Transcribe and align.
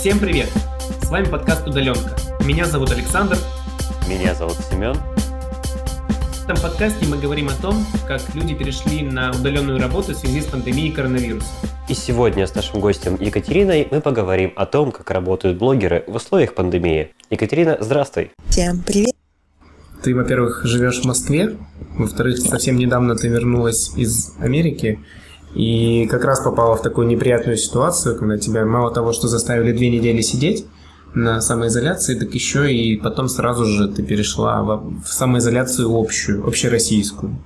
Всем 0.00 0.18
привет! 0.18 0.48
С 1.02 1.10
вами 1.10 1.26
подкаст 1.26 1.68
«Удаленка». 1.68 2.16
Меня 2.46 2.64
зовут 2.64 2.90
Александр. 2.90 3.36
Меня 4.08 4.34
зовут 4.34 4.56
Семен. 4.70 4.94
В 4.94 6.44
этом 6.44 6.56
подкасте 6.56 7.04
мы 7.04 7.18
говорим 7.18 7.48
о 7.48 7.60
том, 7.60 7.84
как 8.08 8.22
люди 8.34 8.54
перешли 8.54 9.02
на 9.02 9.30
удаленную 9.30 9.78
работу 9.78 10.12
в 10.12 10.16
связи 10.16 10.40
с 10.40 10.46
пандемией 10.46 10.90
коронавируса. 10.90 11.48
И 11.86 11.92
сегодня 11.92 12.46
с 12.46 12.54
нашим 12.54 12.80
гостем 12.80 13.18
Екатериной 13.20 13.88
мы 13.90 14.00
поговорим 14.00 14.54
о 14.56 14.64
том, 14.64 14.90
как 14.90 15.10
работают 15.10 15.58
блогеры 15.58 16.02
в 16.06 16.14
условиях 16.14 16.54
пандемии. 16.54 17.12
Екатерина, 17.28 17.76
здравствуй. 17.78 18.30
Всем 18.48 18.82
привет. 18.82 19.14
Ты, 20.02 20.14
во-первых, 20.14 20.62
живешь 20.64 21.02
в 21.02 21.04
Москве, 21.04 21.58
во-вторых, 21.98 22.38
совсем 22.38 22.78
недавно 22.78 23.16
ты 23.16 23.28
вернулась 23.28 23.94
из 23.94 24.32
Америки, 24.40 24.98
и 25.54 26.06
как 26.06 26.24
раз 26.24 26.40
попала 26.40 26.76
в 26.76 26.82
такую 26.82 27.06
неприятную 27.06 27.56
ситуацию, 27.56 28.18
когда 28.18 28.38
тебя 28.38 28.64
мало 28.64 28.92
того, 28.92 29.12
что 29.12 29.28
заставили 29.28 29.72
две 29.72 29.90
недели 29.90 30.20
сидеть 30.20 30.66
на 31.14 31.40
самоизоляции, 31.40 32.18
так 32.18 32.32
еще 32.34 32.72
и 32.72 32.96
потом 32.96 33.28
сразу 33.28 33.64
же 33.64 33.88
ты 33.88 34.02
перешла 34.02 34.62
в, 34.62 35.06
самоизоляцию 35.06 35.92
общую, 35.92 36.46
общероссийскую. 36.46 37.36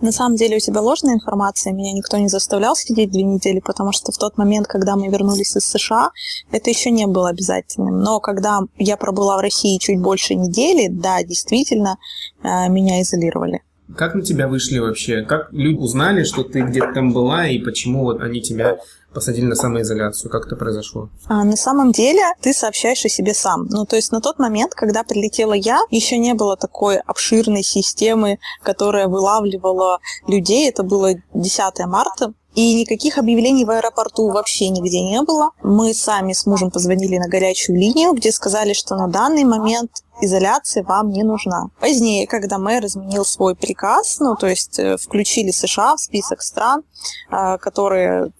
На 0.00 0.12
самом 0.12 0.36
деле 0.36 0.58
у 0.58 0.60
тебя 0.60 0.80
ложная 0.80 1.14
информация, 1.14 1.72
меня 1.72 1.92
никто 1.92 2.18
не 2.18 2.28
заставлял 2.28 2.76
сидеть 2.76 3.10
две 3.10 3.24
недели, 3.24 3.58
потому 3.58 3.90
что 3.90 4.12
в 4.12 4.16
тот 4.16 4.38
момент, 4.38 4.68
когда 4.68 4.94
мы 4.94 5.08
вернулись 5.08 5.56
из 5.56 5.64
США, 5.64 6.10
это 6.52 6.70
еще 6.70 6.92
не 6.92 7.06
было 7.06 7.30
обязательным. 7.30 8.00
Но 8.00 8.20
когда 8.20 8.60
я 8.76 8.96
пробыла 8.96 9.36
в 9.38 9.40
России 9.40 9.78
чуть 9.78 10.00
больше 10.00 10.36
недели, 10.36 10.86
да, 10.88 11.22
действительно, 11.24 11.98
э, 12.42 12.68
меня 12.68 13.02
изолировали. 13.02 13.62
Как 13.96 14.14
на 14.14 14.22
тебя 14.22 14.48
вышли 14.48 14.78
вообще? 14.78 15.22
Как 15.22 15.52
люди 15.52 15.78
узнали, 15.78 16.24
что 16.24 16.42
ты 16.42 16.60
где-то 16.60 16.92
там 16.92 17.12
была, 17.12 17.46
и 17.46 17.58
почему 17.58 18.04
вот 18.04 18.20
они 18.20 18.42
тебя 18.42 18.78
посадили 19.12 19.46
на 19.46 19.54
самоизоляцию? 19.54 20.30
Как 20.30 20.46
это 20.46 20.56
произошло? 20.56 21.08
А, 21.26 21.44
на 21.44 21.56
самом 21.56 21.92
деле 21.92 22.22
ты 22.40 22.52
сообщаешь 22.52 23.04
о 23.04 23.08
себе 23.08 23.34
сам. 23.34 23.66
Ну, 23.70 23.86
то 23.86 23.96
есть 23.96 24.12
на 24.12 24.20
тот 24.20 24.38
момент, 24.38 24.74
когда 24.74 25.04
прилетела 25.04 25.54
я, 25.54 25.80
еще 25.90 26.18
не 26.18 26.34
было 26.34 26.56
такой 26.56 26.98
обширной 26.98 27.62
системы, 27.62 28.38
которая 28.62 29.08
вылавливала 29.08 29.98
людей. 30.26 30.68
Это 30.68 30.82
было 30.82 31.14
10 31.34 31.86
марта. 31.86 32.34
И 32.54 32.74
никаких 32.74 33.18
объявлений 33.18 33.64
в 33.64 33.70
аэропорту 33.70 34.30
вообще 34.30 34.68
нигде 34.68 35.00
не 35.00 35.22
было. 35.22 35.50
Мы 35.62 35.94
сами 35.94 36.32
с 36.32 36.46
мужем 36.46 36.70
позвонили 36.70 37.18
на 37.18 37.28
горячую 37.28 37.78
линию, 37.78 38.12
где 38.12 38.32
сказали, 38.32 38.72
что 38.72 38.96
на 38.96 39.06
данный 39.06 39.44
момент 39.44 39.90
изоляция 40.20 40.82
вам 40.82 41.10
не 41.10 41.22
нужна. 41.22 41.68
Позднее, 41.80 42.26
когда 42.26 42.58
мэр 42.58 42.84
изменил 42.86 43.24
свой 43.24 43.54
приказ, 43.54 44.18
ну, 44.20 44.34
то 44.34 44.48
есть 44.48 44.78
э, 44.78 44.96
включили 44.96 45.50
США 45.50 45.96
в 45.96 46.00
список 46.00 46.42
стран, 46.42 46.82
э, 47.30 47.58
которые 47.58 48.32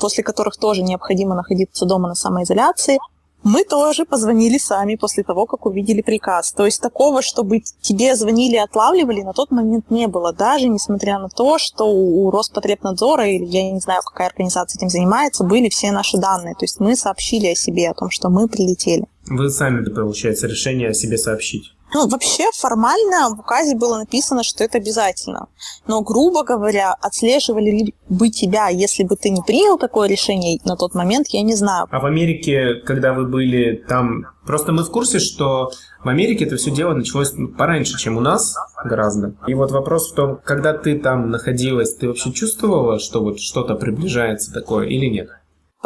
после 0.00 0.24
которых 0.24 0.56
тоже 0.56 0.82
необходимо 0.82 1.34
находиться 1.34 1.86
дома 1.86 2.08
на 2.08 2.14
самоизоляции, 2.14 2.98
мы 3.44 3.62
тоже 3.64 4.04
позвонили 4.06 4.58
сами 4.58 4.96
после 4.96 5.22
того, 5.22 5.46
как 5.46 5.66
увидели 5.66 6.00
приказ. 6.00 6.52
То 6.52 6.64
есть 6.64 6.80
такого, 6.80 7.22
чтобы 7.22 7.62
тебе 7.80 8.16
звонили 8.16 8.54
и 8.54 8.58
отлавливали, 8.58 9.22
на 9.22 9.32
тот 9.32 9.50
момент 9.50 9.90
не 9.90 10.06
было. 10.06 10.32
Даже 10.32 10.66
несмотря 10.68 11.18
на 11.18 11.28
то, 11.28 11.58
что 11.58 11.84
у 11.84 12.30
Роспотребнадзора, 12.30 13.28
или 13.28 13.44
я 13.44 13.70
не 13.70 13.80
знаю, 13.80 14.00
какая 14.02 14.28
организация 14.28 14.78
этим 14.78 14.88
занимается, 14.88 15.44
были 15.44 15.68
все 15.68 15.92
наши 15.92 16.16
данные. 16.16 16.54
То 16.54 16.64
есть 16.64 16.80
мы 16.80 16.96
сообщили 16.96 17.48
о 17.48 17.54
себе, 17.54 17.90
о 17.90 17.94
том, 17.94 18.10
что 18.10 18.30
мы 18.30 18.48
прилетели. 18.48 19.04
Вы 19.26 19.50
сами, 19.50 19.84
получается, 19.84 20.46
решение 20.46 20.88
о 20.88 20.94
себе 20.94 21.18
сообщить. 21.18 21.73
Ну, 21.94 22.08
вообще 22.08 22.50
формально 22.52 23.28
в 23.36 23.40
указе 23.40 23.76
было 23.76 23.98
написано, 23.98 24.42
что 24.42 24.64
это 24.64 24.78
обязательно. 24.78 25.46
Но, 25.86 26.02
грубо 26.02 26.42
говоря, 26.42 26.92
отслеживали 27.00 27.70
ли 27.70 27.94
бы 28.08 28.30
тебя, 28.30 28.68
если 28.68 29.04
бы 29.04 29.14
ты 29.14 29.30
не 29.30 29.42
принял 29.42 29.78
такое 29.78 30.08
решение 30.08 30.58
на 30.64 30.76
тот 30.76 30.94
момент, 30.94 31.28
я 31.28 31.42
не 31.42 31.54
знаю. 31.54 31.86
А 31.92 32.00
в 32.00 32.06
Америке, 32.06 32.82
когда 32.84 33.12
вы 33.12 33.26
были 33.26 33.84
там, 33.88 34.24
просто 34.44 34.72
мы 34.72 34.82
в 34.82 34.90
курсе, 34.90 35.20
что 35.20 35.70
в 36.02 36.08
Америке 36.08 36.46
это 36.46 36.56
все 36.56 36.72
дело 36.72 36.94
началось 36.94 37.32
пораньше, 37.56 37.96
чем 37.96 38.16
у 38.16 38.20
нас 38.20 38.56
гораздо. 38.84 39.36
И 39.46 39.54
вот 39.54 39.70
вопрос 39.70 40.10
в 40.10 40.14
том, 40.16 40.40
когда 40.44 40.72
ты 40.72 40.98
там 40.98 41.30
находилась, 41.30 41.94
ты 41.94 42.08
вообще 42.08 42.32
чувствовала, 42.32 42.98
что 42.98 43.22
вот 43.22 43.38
что-то 43.38 43.76
приближается 43.76 44.52
такое 44.52 44.88
или 44.88 45.06
нет? 45.06 45.28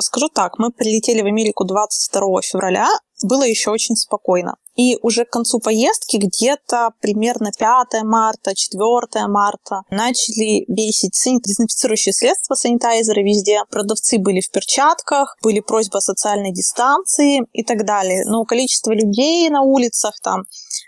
Скажу 0.00 0.28
так, 0.28 0.59
мы 0.59 0.71
прилетели 0.71 1.22
в 1.22 1.27
Америку 1.27 1.65
22 1.65 2.43
февраля, 2.43 2.88
было 3.25 3.43
еще 3.43 3.71
очень 3.71 3.97
спокойно. 3.97 4.55
И 4.78 4.97
уже 5.03 5.25
к 5.25 5.31
концу 5.31 5.59
поездки, 5.59 6.19
где-то 6.19 6.91
примерно 7.00 7.50
5 7.59 8.05
марта, 8.05 8.55
4 8.55 9.27
марта, 9.27 9.83
начали 9.91 10.65
весить 10.69 11.21
дезинфицирующие 11.44 12.12
средства, 12.12 12.55
санитайзеры 12.55 13.25
везде. 13.25 13.62
Продавцы 13.71 14.19
были 14.19 14.41
в 14.41 14.50
перчатках, 14.50 15.37
были 15.43 15.59
просьбы 15.59 15.99
о 15.99 16.00
социальной 16.00 16.53
дистанции 16.53 17.43
и 17.53 17.65
так 17.65 17.84
далее. 17.84 18.22
Но 18.25 18.44
количество 18.44 18.93
людей 18.93 19.50
на 19.50 19.62
улицах 19.62 20.15
там, 20.22 20.44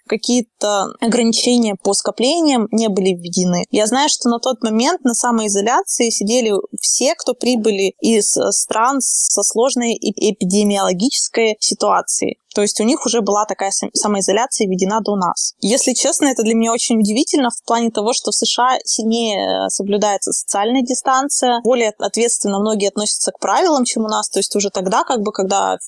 какие-то 0.07 0.93
ограничения 1.01 1.75
по 1.75 1.93
скоплениям 1.93 2.69
не 2.71 2.89
были 2.89 3.15
введены. 3.15 3.65
Я 3.73 3.87
знаю, 3.87 4.09
что 4.09 4.29
на 4.29 4.39
тот 4.39 4.63
момент 4.63 5.03
на 5.03 5.15
самоизоляции 5.15 6.11
сидели 6.11 6.53
все, 6.81 7.17
кто 7.17 7.35
прибыли 7.35 7.95
из 8.01 8.37
стран 8.51 9.01
со 9.01 9.43
сложной 9.43 9.95
эпидемиологической 9.95 11.57
ситуацией. 11.59 12.39
То 12.55 12.63
есть 12.63 12.81
у 12.81 12.85
них 12.85 13.07
уже 13.07 13.21
была 13.21 13.45
такая 13.45 13.71
самоизоляция 13.71 14.67
введена 14.67 15.01
до 15.01 15.17
нас. 15.17 15.55
Если 15.61 15.93
честно, 15.93 16.27
это 16.27 16.43
для 16.43 16.55
меня 16.55 16.73
очень 16.73 16.99
удивительно 16.99 17.51
в 17.51 17.65
плане 17.65 17.91
того, 17.91 18.13
что 18.13 18.31
в 18.31 18.35
США 18.35 18.79
сильнее 18.85 19.69
соблюдается 19.69 20.33
социальная 20.33 20.83
дистанция, 20.83 21.61
более 21.63 21.93
ответственно 21.99 22.59
многие 22.59 22.89
относятся 22.89 23.33
к 23.33 23.39
правилам, 23.39 23.85
чем 23.85 24.05
у 24.05 24.09
нас. 24.09 24.29
То 24.29 24.39
есть 24.39 24.55
уже 24.57 24.71
тогда, 24.71 25.05
как 25.05 25.21
бы, 25.21 25.33
когда 25.33 25.79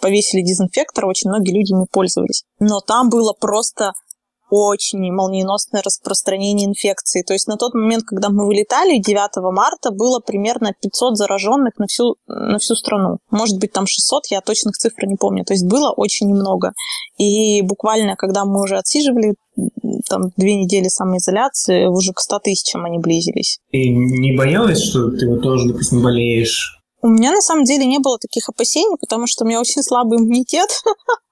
повесили 0.00 0.42
дезинфектор, 0.42 1.06
очень 1.06 1.30
многие 1.30 1.52
люди 1.52 1.72
ими 1.72 1.86
пользовались. 1.90 2.44
Но 2.58 2.80
там 2.80 3.08
было 3.08 3.32
просто 3.32 3.92
очень 4.50 5.12
молниеносное 5.12 5.82
распространение 5.82 6.68
инфекции. 6.68 7.22
То 7.22 7.32
есть 7.32 7.48
на 7.48 7.56
тот 7.56 7.74
момент, 7.74 8.04
когда 8.04 8.28
мы 8.28 8.46
вылетали, 8.46 8.98
9 8.98 9.52
марта, 9.52 9.90
было 9.90 10.20
примерно 10.20 10.72
500 10.80 11.16
зараженных 11.16 11.78
на 11.78 11.86
всю, 11.86 12.16
на 12.26 12.58
всю 12.58 12.74
страну. 12.74 13.18
Может 13.30 13.58
быть, 13.58 13.72
там 13.72 13.86
600, 13.86 14.26
я 14.30 14.40
точных 14.40 14.76
цифр 14.76 15.06
не 15.06 15.16
помню. 15.16 15.44
То 15.44 15.54
есть 15.54 15.66
было 15.66 15.90
очень 15.90 16.28
немного. 16.28 16.72
И 17.18 17.62
буквально, 17.62 18.16
когда 18.16 18.44
мы 18.44 18.62
уже 18.62 18.76
отсиживали 18.76 19.34
там 20.08 20.30
две 20.36 20.54
недели 20.54 20.88
самоизоляции, 20.88 21.86
уже 21.86 22.12
к 22.12 22.20
100 22.20 22.38
тысячам 22.40 22.84
они 22.84 22.98
близились. 22.98 23.58
И 23.70 23.88
не 23.88 24.36
боялась, 24.36 24.82
что 24.82 25.10
ты 25.10 25.28
вот 25.28 25.42
тоже, 25.42 25.68
допустим, 25.68 26.02
болеешь? 26.02 26.76
У 27.02 27.08
меня 27.08 27.30
на 27.30 27.40
самом 27.40 27.64
деле 27.64 27.86
не 27.86 27.98
было 27.98 28.18
таких 28.18 28.48
опасений, 28.48 28.96
потому 29.00 29.26
что 29.26 29.44
у 29.44 29.46
меня 29.46 29.60
очень 29.60 29.82
слабый 29.82 30.18
иммунитет. 30.18 30.68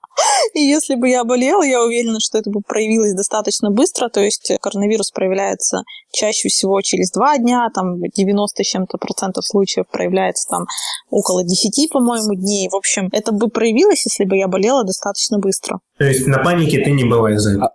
И 0.55 0.61
если 0.61 0.95
бы 0.95 1.09
я 1.09 1.25
болела, 1.25 1.63
я 1.63 1.83
уверена, 1.83 2.19
что 2.21 2.39
это 2.39 2.51
бы 2.51 2.61
проявилось 2.61 3.15
достаточно 3.15 3.71
быстро. 3.71 4.09
То 4.09 4.21
есть 4.21 4.53
коронавирус 4.61 5.11
проявляется 5.11 5.83
чаще 6.13 6.49
всего 6.49 6.81
через 6.81 7.11
два 7.11 7.39
дня, 7.39 7.69
там 7.75 8.01
90 8.01 8.63
с 8.63 8.67
чем-то 8.67 8.99
процентов 8.99 9.45
случаев 9.47 9.87
проявляется 9.91 10.49
там 10.49 10.67
около 11.11 11.45
10, 11.45 11.91
по-моему, 11.91 12.35
дней. 12.35 12.69
В 12.71 12.77
общем, 12.77 13.09
это 13.13 13.33
бы 13.33 13.49
проявилось, 13.49 14.07
если 14.07 14.25
бы 14.25 14.37
я 14.37 14.49
болела 14.49 14.85
достаточно 14.85 15.39
быстро. 15.39 15.81
То 15.99 16.05
есть 16.05 16.27
на 16.27 16.39
панике 16.39 16.81
ты 16.81 16.91
не 16.91 17.05
была 17.05 17.33
из-за 17.33 17.53
этого? 17.53 17.71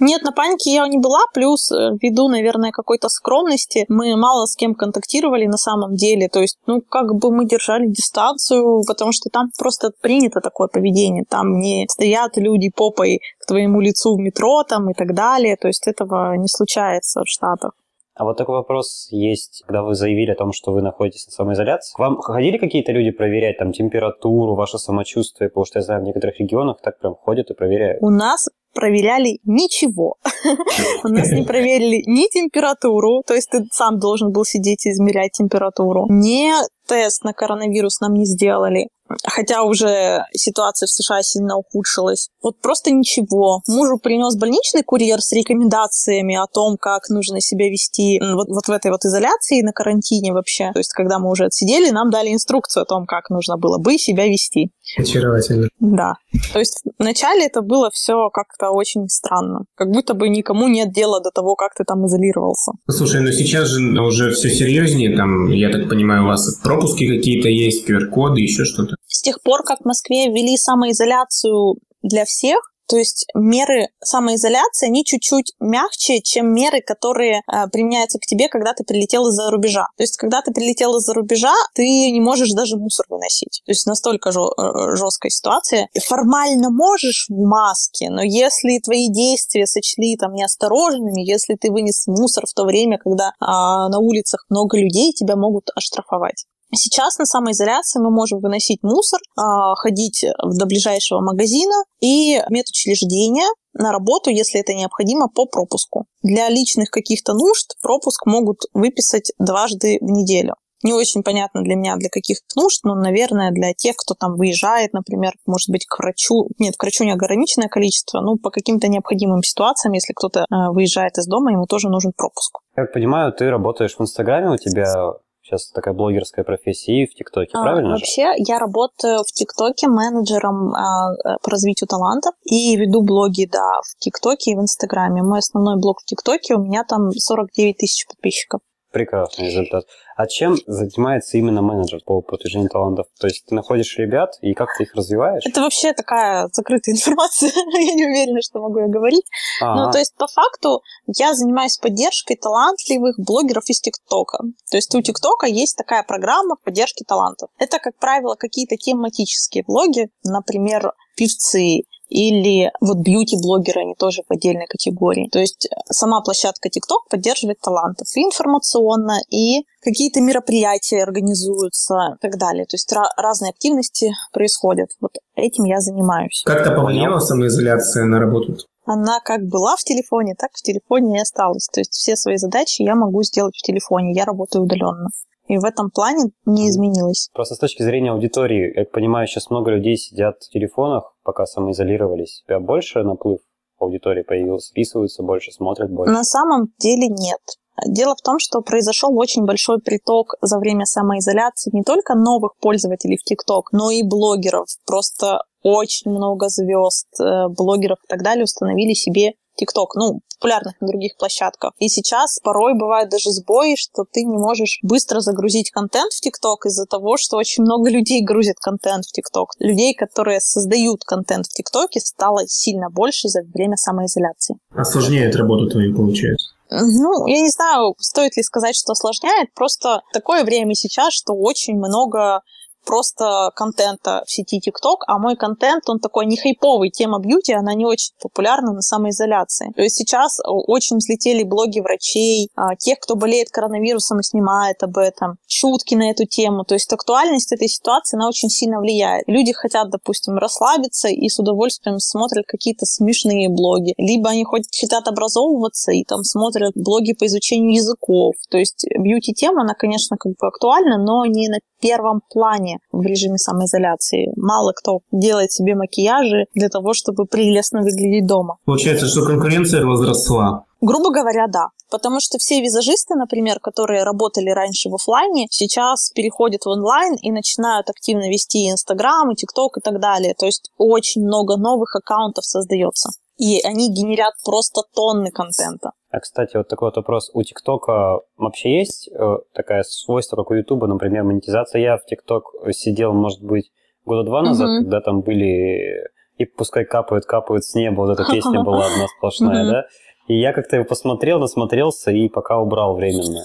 Нет, 0.00 0.22
на 0.22 0.32
панике 0.32 0.72
я 0.72 0.86
не 0.86 0.98
была, 0.98 1.20
плюс 1.34 1.70
э, 1.72 1.90
ввиду, 2.00 2.28
наверное, 2.28 2.70
какой-то 2.70 3.08
скромности 3.08 3.84
мы 3.88 4.16
мало 4.16 4.46
с 4.46 4.56
кем 4.56 4.74
контактировали 4.74 5.46
на 5.46 5.56
самом 5.56 5.94
деле, 5.94 6.28
то 6.28 6.40
есть, 6.40 6.58
ну, 6.66 6.80
как 6.80 7.14
бы 7.14 7.30
мы 7.30 7.46
держали 7.46 7.86
дистанцию, 7.86 8.82
потому 8.86 9.12
что 9.12 9.30
там 9.30 9.50
просто 9.58 9.90
принято 10.00 10.40
такое 10.40 10.68
поведение, 10.68 11.24
там 11.28 11.58
не 11.58 11.86
стоят 11.90 12.36
люди 12.36 12.70
попой 12.70 13.20
к 13.40 13.46
твоему 13.46 13.80
лицу 13.80 14.16
в 14.16 14.18
метро 14.18 14.62
там 14.62 14.90
и 14.90 14.94
так 14.94 15.14
далее, 15.14 15.56
то 15.56 15.68
есть 15.68 15.86
этого 15.86 16.34
не 16.34 16.48
случается 16.48 17.22
в 17.22 17.28
Штатах. 17.28 17.72
А 18.18 18.24
вот 18.24 18.36
такой 18.36 18.56
вопрос 18.56 19.06
есть, 19.12 19.62
когда 19.64 19.84
вы 19.84 19.94
заявили 19.94 20.32
о 20.32 20.34
том, 20.34 20.52
что 20.52 20.72
вы 20.72 20.82
находитесь 20.82 21.26
на 21.28 21.32
самоизоляции. 21.32 21.94
К 21.94 22.00
вам 22.00 22.20
ходили 22.20 22.58
какие-то 22.58 22.90
люди 22.90 23.12
проверять 23.12 23.58
там 23.58 23.72
температуру, 23.72 24.56
ваше 24.56 24.78
самочувствие? 24.78 25.50
Потому 25.50 25.64
что 25.64 25.78
я 25.78 25.84
знаю, 25.84 26.00
в 26.00 26.04
некоторых 26.04 26.40
регионах 26.40 26.78
так 26.82 26.98
прям 26.98 27.14
ходят 27.14 27.48
и 27.50 27.54
проверяют. 27.54 28.02
У 28.02 28.10
нас 28.10 28.48
проверяли 28.74 29.38
ничего. 29.44 30.16
У 31.04 31.08
нас 31.08 31.30
не 31.30 31.44
проверили 31.44 32.02
ни 32.06 32.28
температуру, 32.28 33.22
то 33.24 33.34
есть 33.34 33.50
ты 33.50 33.64
сам 33.70 34.00
должен 34.00 34.32
был 34.32 34.44
сидеть 34.44 34.86
и 34.86 34.90
измерять 34.90 35.32
температуру, 35.32 36.06
ни 36.08 36.50
тест 36.88 37.22
на 37.22 37.32
коронавирус 37.32 38.00
нам 38.00 38.14
не 38.14 38.24
сделали. 38.24 38.88
Хотя 39.24 39.62
уже 39.62 40.24
ситуация 40.32 40.86
в 40.86 40.90
США 40.90 41.22
сильно 41.22 41.56
ухудшилась. 41.56 42.28
Вот 42.42 42.60
просто 42.60 42.90
ничего. 42.90 43.62
Мужу 43.68 43.98
принес 43.98 44.36
больничный 44.36 44.82
курьер 44.82 45.20
с 45.20 45.32
рекомендациями 45.32 46.36
о 46.36 46.46
том, 46.46 46.76
как 46.76 47.08
нужно 47.08 47.40
себя 47.40 47.68
вести 47.68 48.20
вот, 48.20 48.48
вот 48.48 48.66
в 48.66 48.70
этой 48.70 48.90
вот 48.90 49.04
изоляции 49.04 49.62
на 49.62 49.72
карантине 49.72 50.32
вообще. 50.32 50.72
То 50.72 50.78
есть, 50.78 50.92
когда 50.92 51.18
мы 51.18 51.30
уже 51.30 51.46
отсидели, 51.46 51.90
нам 51.90 52.10
дали 52.10 52.32
инструкцию 52.32 52.82
о 52.82 52.86
том, 52.86 53.06
как 53.06 53.30
нужно 53.30 53.56
было 53.56 53.78
бы 53.78 53.98
себя 53.98 54.26
вести. 54.26 54.70
Очаровательно. 54.96 55.68
Да. 55.80 56.14
То 56.52 56.58
есть 56.58 56.82
вначале 56.98 57.46
это 57.46 57.62
было 57.62 57.90
все 57.92 58.30
как-то 58.30 58.70
очень 58.70 59.08
странно. 59.08 59.64
Как 59.74 59.90
будто 59.90 60.14
бы 60.14 60.28
никому 60.28 60.68
нет 60.68 60.92
дела 60.92 61.20
до 61.20 61.30
того, 61.30 61.56
как 61.56 61.74
ты 61.74 61.84
там 61.84 62.06
изолировался. 62.06 62.72
Слушай, 62.88 63.20
ну 63.20 63.30
сейчас 63.32 63.68
же 63.68 63.82
уже 64.00 64.30
все 64.30 64.48
серьезнее. 64.50 65.16
Там, 65.16 65.48
я 65.50 65.70
так 65.70 65.88
понимаю, 65.88 66.24
у 66.24 66.26
вас 66.28 66.60
пропуски 66.62 67.06
какие-то 67.06 67.48
есть, 67.48 67.88
QR-коды, 67.88 68.40
еще 68.40 68.64
что-то. 68.64 68.96
С 69.06 69.20
тех 69.22 69.42
пор, 69.42 69.62
как 69.62 69.80
в 69.80 69.84
Москве 69.84 70.28
ввели 70.28 70.56
самоизоляцию 70.56 71.76
для 72.02 72.24
всех, 72.24 72.58
то 72.88 72.96
есть 72.96 73.26
меры 73.34 73.88
самоизоляции, 74.02 74.86
они 74.86 75.04
чуть-чуть 75.04 75.52
мягче, 75.60 76.20
чем 76.22 76.52
меры, 76.52 76.80
которые 76.80 77.42
э, 77.46 77.68
применяются 77.70 78.18
к 78.18 78.26
тебе, 78.26 78.48
когда 78.48 78.72
ты 78.72 78.84
прилетел 78.84 79.28
из-за 79.28 79.50
рубежа. 79.50 79.86
То 79.96 80.02
есть, 80.02 80.16
когда 80.16 80.40
ты 80.40 80.52
прилетел 80.52 80.96
из-за 80.96 81.12
рубежа, 81.14 81.54
ты 81.74 82.10
не 82.10 82.20
можешь 82.20 82.50
даже 82.52 82.76
мусор 82.76 83.06
выносить. 83.08 83.62
То 83.66 83.72
есть, 83.72 83.86
настолько 83.86 84.30
э, 84.30 84.96
жесткая 84.96 85.30
ситуация. 85.30 85.88
Формально 86.06 86.70
можешь 86.70 87.26
в 87.28 87.36
маске, 87.36 88.10
но 88.10 88.22
если 88.22 88.78
твои 88.78 89.08
действия 89.08 89.66
сочли 89.66 90.16
там 90.16 90.32
неосторожными, 90.32 91.20
если 91.20 91.54
ты 91.54 91.70
вынес 91.70 92.06
мусор 92.06 92.46
в 92.46 92.54
то 92.54 92.64
время, 92.64 92.98
когда 92.98 93.32
а, 93.40 93.88
на 93.88 93.98
улицах 93.98 94.46
много 94.48 94.78
людей, 94.78 95.12
тебя 95.12 95.36
могут 95.36 95.70
оштрафовать. 95.74 96.46
Сейчас 96.74 97.18
на 97.18 97.24
самоизоляции 97.24 98.00
мы 98.00 98.10
можем 98.10 98.40
выносить 98.40 98.82
мусор, 98.82 99.20
а, 99.36 99.74
ходить 99.74 100.24
до 100.42 100.66
ближайшего 100.66 101.20
магазина 101.20 101.84
и 102.00 102.40
медучреждения 102.50 103.48
на 103.72 103.92
работу, 103.92 104.30
если 104.30 104.60
это 104.60 104.74
необходимо, 104.74 105.28
по 105.28 105.46
пропуску. 105.46 106.06
Для 106.22 106.48
личных 106.48 106.90
каких-то 106.90 107.32
нужд 107.32 107.74
пропуск 107.82 108.26
могут 108.26 108.62
выписать 108.74 109.32
дважды 109.38 109.98
в 110.00 110.10
неделю. 110.10 110.54
Не 110.84 110.92
очень 110.92 111.24
понятно 111.24 111.62
для 111.62 111.74
меня, 111.74 111.96
для 111.96 112.08
каких 112.08 112.38
нужд, 112.54 112.84
но, 112.84 112.94
наверное, 112.94 113.50
для 113.50 113.72
тех, 113.74 113.96
кто 113.96 114.14
там 114.14 114.36
выезжает, 114.36 114.92
например, 114.92 115.32
может 115.44 115.70
быть, 115.70 115.86
к 115.86 115.98
врачу. 115.98 116.48
Нет, 116.58 116.76
к 116.76 116.82
врачу 116.82 117.02
не 117.04 117.10
ограниченное 117.10 117.68
количество, 117.68 118.20
ну, 118.20 118.36
по 118.36 118.50
каким-то 118.50 118.86
необходимым 118.86 119.42
ситуациям, 119.42 119.92
если 119.94 120.12
кто-то 120.12 120.40
э, 120.40 120.44
выезжает 120.70 121.18
из 121.18 121.26
дома, 121.26 121.50
ему 121.50 121.66
тоже 121.66 121.88
нужен 121.88 122.12
пропуск. 122.16 122.58
Как 122.76 122.92
понимаю, 122.92 123.32
ты 123.32 123.50
работаешь 123.50 123.96
в 123.96 124.00
Инстаграме, 124.00 124.50
у 124.50 124.56
тебя 124.56 125.14
сейчас 125.48 125.70
такая 125.70 125.94
блогерская 125.94 126.44
профессия 126.44 127.02
и 127.02 127.06
в 127.06 127.14
ТикТоке, 127.14 127.52
а, 127.54 127.62
правильно? 127.62 127.90
Вообще, 127.90 128.32
же? 128.32 128.44
я 128.46 128.58
работаю 128.58 129.18
в 129.18 129.32
ТикТоке 129.32 129.88
менеджером 129.88 130.74
а, 130.74 131.12
э, 131.12 131.36
по 131.42 131.50
развитию 131.50 131.88
талантов 131.88 132.34
и 132.44 132.76
веду 132.76 133.02
блоги, 133.02 133.48
да, 133.50 133.80
в 133.82 133.98
ТикТоке 133.98 134.52
и 134.52 134.56
в 134.56 134.60
Инстаграме. 134.60 135.22
Мой 135.22 135.38
основной 135.38 135.76
блог 135.80 136.00
в 136.00 136.04
ТикТоке, 136.04 136.54
у 136.54 136.62
меня 136.62 136.84
там 136.84 137.10
49 137.10 137.76
тысяч 137.76 138.06
подписчиков. 138.06 138.60
Прекрасный 138.98 139.46
результат. 139.46 139.84
А 140.16 140.26
чем 140.26 140.56
занимается 140.66 141.38
именно 141.38 141.62
менеджер 141.62 142.00
по 142.04 142.20
продвижению 142.20 142.68
талантов? 142.68 143.06
То 143.20 143.28
есть 143.28 143.46
ты 143.46 143.54
находишь 143.54 143.96
ребят 143.96 144.32
и 144.40 144.54
как 144.54 144.68
ты 144.76 144.82
их 144.82 144.94
развиваешь? 144.96 145.44
Это 145.46 145.60
вообще 145.60 145.92
такая 145.92 146.48
закрытая 146.52 146.94
информация. 146.96 147.52
я 147.54 147.94
не 147.94 148.04
уверена, 148.04 148.40
что 148.42 148.60
могу 148.60 148.80
я 148.80 148.88
говорить. 148.88 149.24
А-а-а. 149.62 149.76
Ну, 149.76 149.92
то 149.92 149.98
есть 149.98 150.16
по 150.16 150.26
факту 150.26 150.82
я 151.06 151.34
занимаюсь 151.34 151.78
поддержкой 151.78 152.34
талантливых 152.34 153.14
блогеров 153.20 153.70
из 153.70 153.80
ТикТока. 153.80 154.38
То 154.68 154.76
есть 154.76 154.92
у 154.96 155.00
ТикТока 155.00 155.46
есть 155.46 155.76
такая 155.76 156.02
программа 156.02 156.56
поддержки 156.56 157.04
талантов. 157.04 157.50
Это, 157.56 157.78
как 157.78 157.96
правило, 157.98 158.34
какие-то 158.34 158.76
тематические 158.76 159.62
блоги, 159.64 160.08
например, 160.24 160.92
певцы, 161.14 161.82
или 162.08 162.70
вот 162.80 162.98
бьюти-блогеры, 162.98 163.82
они 163.82 163.94
тоже 163.94 164.22
в 164.28 164.32
отдельной 164.32 164.66
категории. 164.66 165.28
То 165.30 165.38
есть 165.38 165.66
э, 165.66 165.76
сама 165.90 166.20
площадка 166.20 166.68
TikTok 166.68 167.10
поддерживает 167.10 167.60
талантов 167.60 168.06
и 168.16 168.20
информационно, 168.20 169.18
и 169.30 169.64
какие-то 169.82 170.20
мероприятия 170.20 171.02
организуются 171.02 172.16
и 172.16 172.20
так 172.20 172.38
далее. 172.38 172.64
То 172.64 172.74
есть 172.74 172.92
разные 173.16 173.50
активности 173.50 174.10
происходят. 174.32 174.88
Вот 175.00 175.12
этим 175.34 175.64
я 175.64 175.80
занимаюсь. 175.80 176.42
Как-то 176.44 176.72
повлияла 176.72 177.20
самоизоляция 177.20 178.04
на 178.06 178.18
работу? 178.18 178.56
Она 178.84 179.20
как 179.20 179.42
была 179.42 179.76
в 179.76 179.84
телефоне, 179.84 180.34
так 180.34 180.50
в 180.54 180.62
телефоне 180.62 181.18
и 181.18 181.20
осталась. 181.20 181.68
То 181.70 181.80
есть 181.80 181.92
все 181.92 182.16
свои 182.16 182.38
задачи 182.38 182.80
я 182.80 182.94
могу 182.94 183.22
сделать 183.22 183.54
в 183.54 183.62
телефоне. 183.62 184.14
Я 184.14 184.24
работаю 184.24 184.64
удаленно. 184.64 185.08
И 185.48 185.56
в 185.56 185.64
этом 185.64 185.90
плане 185.90 186.30
не 186.44 186.68
изменилось. 186.68 187.30
Просто 187.32 187.54
с 187.54 187.58
точки 187.58 187.82
зрения 187.82 188.12
аудитории, 188.12 188.72
я 188.76 188.84
понимаю, 188.84 189.26
сейчас 189.26 189.50
много 189.50 189.70
людей 189.70 189.96
сидят 189.96 190.42
в 190.42 190.50
телефонах, 190.50 191.14
пока 191.24 191.46
самоизолировались. 191.46 192.42
У 192.44 192.48
тебя 192.48 192.60
больше 192.60 193.02
наплыв 193.02 193.40
аудитории 193.78 194.22
появился, 194.22 194.68
списываются 194.68 195.22
больше, 195.22 195.50
смотрят 195.52 195.90
больше? 195.90 196.12
На 196.12 196.24
самом 196.24 196.68
деле 196.78 197.08
нет. 197.08 197.40
Дело 197.86 198.14
в 198.16 198.22
том, 198.22 198.38
что 198.38 198.60
произошел 198.60 199.16
очень 199.16 199.44
большой 199.44 199.80
приток 199.80 200.34
за 200.42 200.58
время 200.58 200.84
самоизоляции 200.84 201.70
не 201.72 201.82
только 201.82 202.14
новых 202.14 202.56
пользователей 202.60 203.16
в 203.16 203.22
ТикТок, 203.22 203.72
но 203.72 203.90
и 203.90 204.02
блогеров. 204.02 204.66
Просто 204.84 205.42
очень 205.62 206.10
много 206.10 206.48
звезд, 206.48 207.08
э, 207.20 207.48
блогеров 207.48 207.98
и 208.04 208.08
так 208.08 208.22
далее 208.22 208.44
установили 208.44 208.94
себе 208.94 209.34
ТикТок, 209.58 209.94
ну, 209.94 210.20
популярных 210.38 210.80
на 210.80 210.86
других 210.86 211.16
площадках. 211.16 211.72
И 211.78 211.88
сейчас 211.88 212.38
порой 212.42 212.74
бывают 212.74 213.10
даже 213.10 213.30
сбои, 213.30 213.74
что 213.76 214.04
ты 214.10 214.22
не 214.22 214.36
можешь 214.38 214.78
быстро 214.82 215.20
загрузить 215.20 215.70
контент 215.70 216.12
в 216.12 216.20
ТикТок 216.20 216.66
из-за 216.66 216.86
того, 216.86 217.16
что 217.16 217.36
очень 217.36 217.64
много 217.64 217.90
людей 217.90 218.22
грузят 218.22 218.56
контент 218.60 219.04
в 219.04 219.12
ТикТок. 219.12 219.50
Людей, 219.58 219.94
которые 219.94 220.40
создают 220.40 221.04
контент 221.04 221.46
в 221.46 221.52
ТикТоке, 221.52 222.00
стало 222.00 222.46
сильно 222.46 222.88
больше 222.88 223.28
за 223.28 223.42
время 223.42 223.76
самоизоляции. 223.76 224.56
Осложняет 224.74 225.34
работу 225.36 225.68
твою, 225.68 225.94
получается? 225.94 226.54
Ну, 226.70 227.26
я 227.26 227.40
не 227.40 227.50
знаю, 227.50 227.94
стоит 227.98 228.36
ли 228.36 228.42
сказать, 228.42 228.76
что 228.76 228.92
осложняет. 228.92 229.52
Просто 229.54 230.02
такое 230.12 230.44
время 230.44 230.74
сейчас, 230.74 231.14
что 231.14 231.32
очень 231.32 231.76
много 231.76 232.42
просто 232.88 233.50
контента 233.54 234.22
в 234.26 234.30
сети 234.32 234.58
TikTok, 234.58 235.00
а 235.06 235.18
мой 235.18 235.36
контент, 235.36 235.88
он 235.90 236.00
такой 236.00 236.24
не 236.24 236.38
хайповый. 236.38 236.88
Тема 236.88 237.18
бьюти, 237.18 237.52
она 237.52 237.74
не 237.74 237.84
очень 237.84 238.14
популярна 238.20 238.72
на 238.72 238.80
самоизоляции. 238.80 239.72
То 239.76 239.82
есть 239.82 239.96
сейчас 239.96 240.38
очень 240.44 240.96
взлетели 240.96 241.42
блоги 241.42 241.80
врачей, 241.80 242.48
а, 242.56 242.76
тех, 242.76 242.98
кто 242.98 243.14
болеет 243.14 243.50
коронавирусом 243.50 244.20
и 244.20 244.22
снимает 244.22 244.82
об 244.82 244.96
этом, 244.96 245.36
шутки 245.46 245.94
на 245.94 246.10
эту 246.10 246.24
тему. 246.24 246.64
То 246.64 246.74
есть 246.74 246.90
актуальность 246.90 247.52
этой 247.52 247.68
ситуации, 247.68 248.16
она 248.16 248.26
очень 248.26 248.48
сильно 248.48 248.80
влияет. 248.80 249.24
Люди 249.26 249.52
хотят, 249.52 249.90
допустим, 249.90 250.38
расслабиться 250.38 251.08
и 251.08 251.28
с 251.28 251.38
удовольствием 251.38 251.98
смотрят 251.98 252.46
какие-то 252.46 252.86
смешные 252.86 253.50
блоги. 253.50 253.92
Либо 253.98 254.30
они 254.30 254.46
хотят 254.46 255.06
образовываться 255.06 255.92
и 255.92 256.04
там 256.04 256.24
смотрят 256.24 256.72
блоги 256.74 257.12
по 257.12 257.26
изучению 257.26 257.74
языков. 257.74 258.34
То 258.48 258.56
есть 258.56 258.86
бьюти-тема, 258.98 259.60
она, 259.60 259.74
конечно, 259.74 260.16
как 260.16 260.32
бы 260.32 260.46
актуальна, 260.46 260.96
но 260.96 261.26
не 261.26 261.48
на 261.48 261.58
первом 261.80 262.20
плане 262.30 262.78
в 262.92 263.02
режиме 263.02 263.38
самоизоляции. 263.38 264.32
Мало 264.36 264.72
кто 264.72 265.00
делает 265.12 265.52
себе 265.52 265.74
макияжи 265.74 266.46
для 266.54 266.68
того, 266.68 266.94
чтобы 266.94 267.24
прелестно 267.26 267.80
выглядеть 267.80 268.26
дома. 268.26 268.56
Получается, 268.64 269.06
что 269.06 269.24
конкуренция 269.24 269.84
возросла. 269.84 270.64
Грубо 270.80 271.10
говоря, 271.10 271.46
да. 271.48 271.68
Потому 271.90 272.20
что 272.20 272.38
все 272.38 272.60
визажисты, 272.60 273.14
например, 273.14 273.60
которые 273.60 274.04
работали 274.04 274.50
раньше 274.50 274.90
в 274.90 274.94
офлайне, 274.94 275.46
сейчас 275.50 276.10
переходят 276.10 276.64
в 276.64 276.68
онлайн 276.68 277.14
и 277.14 277.32
начинают 277.32 277.88
активно 277.88 278.28
вести 278.28 278.70
Инстаграм, 278.70 279.30
и 279.30 279.34
ТикТок 279.34 279.78
и 279.78 279.80
так 279.80 279.98
далее. 279.98 280.34
То 280.38 280.46
есть 280.46 280.70
очень 280.76 281.24
много 281.24 281.56
новых 281.56 281.96
аккаунтов 281.96 282.44
создается. 282.44 283.10
И 283.38 283.60
они 283.64 283.92
генерят 283.92 284.34
просто 284.44 284.82
тонны 284.94 285.30
контента. 285.30 285.92
А, 286.10 286.20
кстати, 286.20 286.56
вот 286.56 286.68
такой 286.68 286.88
вот 286.88 286.96
вопрос. 286.96 287.30
У 287.34 287.42
ТикТока 287.42 288.20
вообще 288.36 288.78
есть 288.78 289.08
э, 289.08 289.36
такая 289.54 289.84
свойство, 289.84 290.36
как 290.36 290.50
у 290.50 290.54
Ютуба, 290.54 290.86
например, 290.86 291.24
монетизация? 291.24 291.80
Я 291.80 291.98
в 291.98 292.04
ТикТок 292.04 292.52
сидел, 292.72 293.12
может 293.12 293.42
быть, 293.42 293.70
года 294.04 294.24
два 294.24 294.42
назад, 294.42 294.68
uh-huh. 294.68 294.82
когда 294.82 295.00
там 295.00 295.20
были 295.20 296.08
и 296.38 296.44
пускай 296.46 296.84
капают, 296.84 297.26
капают 297.26 297.64
с 297.64 297.74
неба, 297.74 298.00
вот 298.02 298.18
эта 298.18 298.24
песня 298.30 298.62
была 298.64 298.86
одна 298.86 299.06
сплошная, 299.16 299.70
да? 299.70 299.86
И 300.28 300.38
я 300.38 300.52
как-то 300.52 300.76
его 300.76 300.84
посмотрел, 300.84 301.38
насмотрелся 301.40 302.10
и 302.10 302.28
пока 302.28 302.58
убрал 302.58 302.94
временно. 302.94 303.44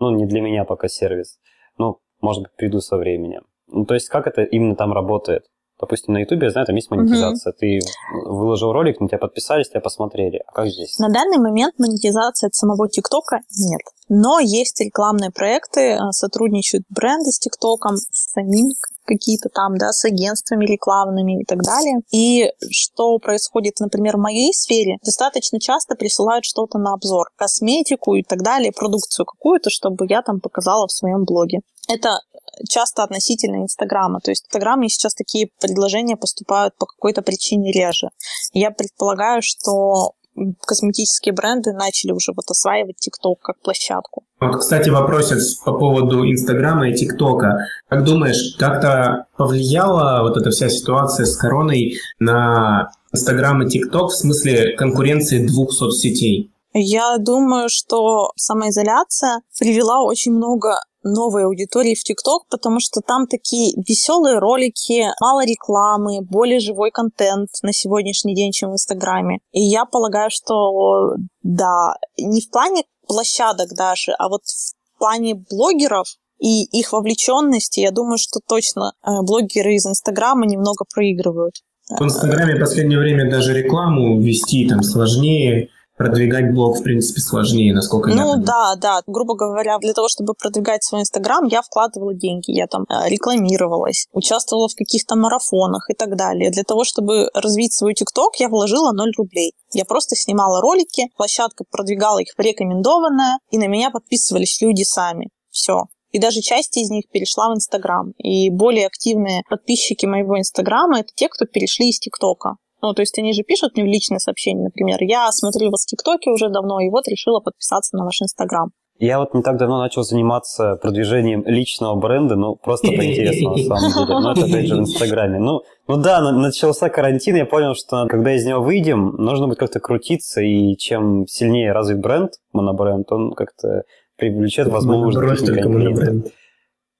Ну, 0.00 0.10
не 0.10 0.26
для 0.26 0.40
меня 0.40 0.64
пока 0.64 0.88
сервис. 0.88 1.38
Ну, 1.78 1.98
может 2.20 2.42
быть, 2.42 2.52
приду 2.56 2.80
со 2.80 2.96
временем. 2.96 3.42
Ну, 3.68 3.84
то 3.84 3.94
есть, 3.94 4.08
как 4.08 4.26
это 4.26 4.42
именно 4.42 4.74
там 4.74 4.92
работает? 4.92 5.44
Допустим, 5.80 6.14
на 6.14 6.18
Ютубе, 6.18 6.46
я 6.46 6.50
знаю, 6.50 6.66
там 6.66 6.76
есть 6.76 6.90
монетизация. 6.90 7.50
Угу. 7.50 7.58
Ты 7.58 7.80
выложил 8.26 8.72
ролик, 8.72 9.00
на 9.00 9.08
тебя 9.08 9.18
подписались, 9.18 9.68
тебя 9.68 9.80
посмотрели. 9.80 10.42
А 10.46 10.52
как 10.52 10.68
здесь? 10.68 10.98
На 10.98 11.08
данный 11.08 11.38
момент 11.38 11.74
монетизации 11.78 12.46
от 12.46 12.54
самого 12.54 12.88
ТикТока 12.88 13.40
нет. 13.58 13.80
Но 14.08 14.38
есть 14.38 14.80
рекламные 14.80 15.30
проекты, 15.30 15.94
а, 15.94 16.12
сотрудничают 16.12 16.84
бренды 16.88 17.30
с 17.30 17.38
ТикТоком, 17.38 17.96
с 17.96 18.32
самим 18.32 18.70
какие-то 19.04 19.48
там, 19.48 19.76
да, 19.76 19.92
с 19.92 20.04
агентствами 20.04 20.64
рекламными 20.64 21.42
и 21.42 21.44
так 21.44 21.62
далее. 21.62 22.00
И 22.12 22.50
что 22.70 23.18
происходит, 23.18 23.80
например, 23.80 24.16
в 24.16 24.20
моей 24.20 24.52
сфере, 24.52 24.98
достаточно 25.04 25.60
часто 25.60 25.94
присылают 25.94 26.44
что-то 26.44 26.78
на 26.78 26.94
обзор, 26.94 27.28
косметику 27.36 28.14
и 28.14 28.22
так 28.22 28.42
далее, 28.42 28.72
продукцию 28.72 29.26
какую-то, 29.26 29.70
чтобы 29.70 30.06
я 30.08 30.22
там 30.22 30.40
показала 30.40 30.86
в 30.86 30.92
своем 30.92 31.24
блоге. 31.24 31.60
Это 31.88 32.20
часто 32.68 33.02
относительно 33.02 33.62
Инстаграма. 33.62 34.20
То 34.20 34.30
есть 34.30 34.44
в 34.44 34.46
Инстаграме 34.46 34.88
сейчас 34.88 35.14
такие 35.14 35.48
предложения 35.60 36.16
поступают 36.16 36.76
по 36.76 36.86
какой-то 36.86 37.22
причине 37.22 37.72
реже. 37.72 38.10
Я 38.52 38.70
предполагаю, 38.70 39.42
что 39.42 40.12
косметические 40.60 41.32
бренды 41.32 41.72
начали 41.72 42.12
уже 42.12 42.32
вот 42.34 42.50
осваивать 42.50 42.96
ТикТок 42.96 43.40
как 43.40 43.60
площадку. 43.60 44.24
Вот, 44.40 44.56
кстати, 44.58 44.90
вопросец 44.90 45.54
по 45.64 45.72
поводу 45.72 46.24
Инстаграма 46.24 46.88
и 46.88 46.94
ТикТока. 46.94 47.58
Как 47.88 48.04
думаешь, 48.04 48.56
как-то 48.58 49.26
повлияла 49.36 50.22
вот 50.22 50.36
эта 50.36 50.50
вся 50.50 50.68
ситуация 50.68 51.26
с 51.26 51.36
короной 51.36 51.94
на 52.18 52.90
Инстаграм 53.12 53.62
и 53.62 53.68
ТикТок 53.68 54.10
в 54.10 54.16
смысле 54.16 54.76
конкуренции 54.76 55.46
двух 55.46 55.72
соцсетей? 55.72 56.50
Я 56.76 57.18
думаю, 57.18 57.68
что 57.70 58.32
самоизоляция 58.34 59.42
привела 59.58 60.02
очень 60.02 60.32
много 60.32 60.80
новой 61.04 61.44
аудитории 61.44 61.94
в 61.94 62.02
ТикТок, 62.02 62.46
потому 62.50 62.80
что 62.80 63.00
там 63.00 63.26
такие 63.26 63.74
веселые 63.76 64.38
ролики, 64.38 65.06
мало 65.20 65.44
рекламы, 65.44 66.20
более 66.22 66.60
живой 66.60 66.90
контент 66.90 67.50
на 67.62 67.72
сегодняшний 67.72 68.34
день, 68.34 68.52
чем 68.52 68.70
в 68.70 68.74
Инстаграме. 68.74 69.38
И 69.52 69.60
я 69.60 69.84
полагаю, 69.84 70.30
что 70.30 71.14
да, 71.42 71.94
не 72.18 72.40
в 72.40 72.50
плане 72.50 72.84
площадок 73.06 73.74
даже, 73.76 74.12
а 74.12 74.28
вот 74.28 74.42
в 74.44 74.98
плане 74.98 75.34
блогеров 75.34 76.06
и 76.38 76.64
их 76.64 76.92
вовлеченности, 76.92 77.80
я 77.80 77.90
думаю, 77.90 78.18
что 78.18 78.40
точно 78.46 78.92
э, 79.02 79.22
блогеры 79.22 79.74
из 79.74 79.86
Инстаграма 79.86 80.46
немного 80.46 80.84
проигрывают. 80.92 81.54
В 81.88 82.02
Инстаграме 82.02 82.56
в 82.56 82.60
последнее 82.60 82.98
время 82.98 83.30
даже 83.30 83.52
рекламу 83.52 84.20
вести 84.20 84.66
там 84.66 84.82
сложнее, 84.82 85.68
продвигать 85.96 86.52
блог, 86.52 86.78
в 86.78 86.82
принципе, 86.82 87.20
сложнее, 87.20 87.72
насколько 87.72 88.10
ну, 88.10 88.16
я 88.16 88.24
Ну, 88.24 88.42
да, 88.42 88.74
да. 88.76 89.00
Грубо 89.06 89.34
говоря, 89.36 89.78
для 89.78 89.92
того, 89.92 90.08
чтобы 90.08 90.34
продвигать 90.34 90.82
свой 90.82 91.02
Инстаграм, 91.02 91.44
я 91.44 91.62
вкладывала 91.62 92.14
деньги. 92.14 92.50
Я 92.50 92.66
там 92.66 92.84
э, 92.88 93.08
рекламировалась, 93.08 94.06
участвовала 94.12 94.68
в 94.68 94.74
каких-то 94.74 95.16
марафонах 95.16 95.88
и 95.90 95.94
так 95.94 96.16
далее. 96.16 96.50
Для 96.50 96.64
того, 96.64 96.84
чтобы 96.84 97.28
развить 97.34 97.72
свой 97.72 97.94
ТикТок, 97.94 98.36
я 98.36 98.48
вложила 98.48 98.92
0 98.92 99.12
рублей. 99.16 99.54
Я 99.72 99.84
просто 99.84 100.16
снимала 100.16 100.60
ролики, 100.60 101.08
площадка 101.16 101.64
продвигала 101.70 102.18
их 102.18 102.34
в 102.36 102.40
рекомендованное, 102.40 103.38
и 103.50 103.58
на 103.58 103.66
меня 103.66 103.90
подписывались 103.90 104.60
люди 104.60 104.82
сами. 104.82 105.30
Все. 105.50 105.84
И 106.10 106.20
даже 106.20 106.40
часть 106.40 106.76
из 106.76 106.90
них 106.90 107.08
перешла 107.10 107.50
в 107.50 107.56
Инстаграм. 107.56 108.12
И 108.18 108.48
более 108.48 108.86
активные 108.86 109.42
подписчики 109.48 110.06
моего 110.06 110.38
Инстаграма— 110.38 110.98
это 111.00 111.08
те, 111.14 111.28
кто 111.28 111.44
перешли 111.44 111.88
из 111.88 111.98
ТикТока. 111.98 112.54
Ну, 112.84 112.92
то 112.92 113.00
есть 113.00 113.18
они 113.18 113.32
же 113.32 113.42
пишут 113.44 113.76
мне 113.76 113.84
в 113.84 113.86
личное 113.86 114.18
сообщение, 114.18 114.64
например, 114.64 114.98
я 115.00 115.32
смотрю 115.32 115.70
вас 115.70 115.84
в 115.84 115.86
ТикТоке 115.86 116.30
уже 116.30 116.50
давно, 116.50 116.80
и 116.80 116.90
вот 116.90 117.08
решила 117.08 117.40
подписаться 117.40 117.96
на 117.96 118.04
ваш 118.04 118.20
Инстаграм. 118.20 118.72
Я 118.98 119.20
вот 119.20 119.32
не 119.32 119.42
так 119.42 119.56
давно 119.56 119.78
начал 119.78 120.02
заниматься 120.02 120.76
продвижением 120.82 121.44
личного 121.46 121.94
бренда, 121.94 122.36
ну, 122.36 122.56
просто 122.56 122.88
по 122.88 123.02
интересу, 123.02 123.52
на 123.52 123.56
самом 123.56 123.90
деле. 123.90 124.20
Ну, 124.20 124.30
это, 124.30 124.44
опять 124.44 124.66
же, 124.66 124.76
в 124.76 124.80
Инстаграме. 124.80 125.38
Ну, 125.38 125.62
ну 125.88 125.96
да, 125.96 126.20
начался 126.30 126.90
карантин, 126.90 127.36
я 127.36 127.46
понял, 127.46 127.74
что 127.74 128.06
когда 128.06 128.36
из 128.36 128.44
него 128.44 128.60
выйдем, 128.60 129.16
нужно 129.16 129.48
будет 129.48 129.58
как-то 129.58 129.80
крутиться, 129.80 130.42
и 130.42 130.76
чем 130.76 131.26
сильнее 131.26 131.72
развит 131.72 132.00
бренд, 132.00 132.32
монобренд, 132.52 133.10
он 133.10 133.32
как-то 133.32 133.84
привлечет 134.18 134.68
возможность 134.68 135.46
клиентов. 135.46 136.32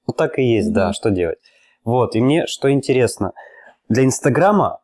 Ну, 0.06 0.14
так 0.14 0.38
и 0.38 0.42
есть, 0.42 0.72
да, 0.72 0.94
что 0.94 1.10
делать. 1.10 1.38
Вот, 1.84 2.16
и 2.16 2.22
мне 2.22 2.46
что 2.46 2.72
интересно, 2.72 3.32
для 3.90 4.04
Инстаграма 4.04 4.78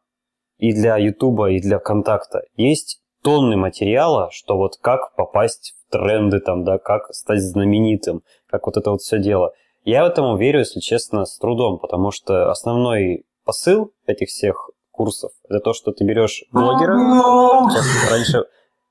и 0.60 0.72
для 0.72 0.96
Ютуба, 0.96 1.50
и 1.50 1.60
для 1.60 1.78
ВКонтакта. 1.78 2.42
Есть 2.56 3.00
тонны 3.22 3.56
материала, 3.56 4.28
что 4.32 4.56
вот 4.56 4.76
как 4.80 5.14
попасть 5.16 5.74
в 5.76 5.92
тренды 5.92 6.40
там, 6.40 6.64
да, 6.64 6.78
как 6.78 7.12
стать 7.14 7.40
знаменитым, 7.40 8.22
как 8.48 8.66
вот 8.66 8.76
это 8.76 8.90
вот 8.90 9.00
все 9.00 9.18
дело. 9.18 9.52
Я 9.84 10.04
в 10.04 10.08
этом 10.08 10.36
верю, 10.36 10.60
если 10.60 10.80
честно, 10.80 11.24
с 11.24 11.38
трудом, 11.38 11.78
потому 11.78 12.10
что 12.10 12.50
основной 12.50 13.24
посыл 13.44 13.92
этих 14.06 14.28
всех 14.28 14.70
курсов 14.90 15.32
это 15.48 15.60
то, 15.60 15.72
что 15.72 15.92
ты 15.92 16.04
берешь 16.04 16.44
блогера, 16.52 16.94
раньше 18.10 18.44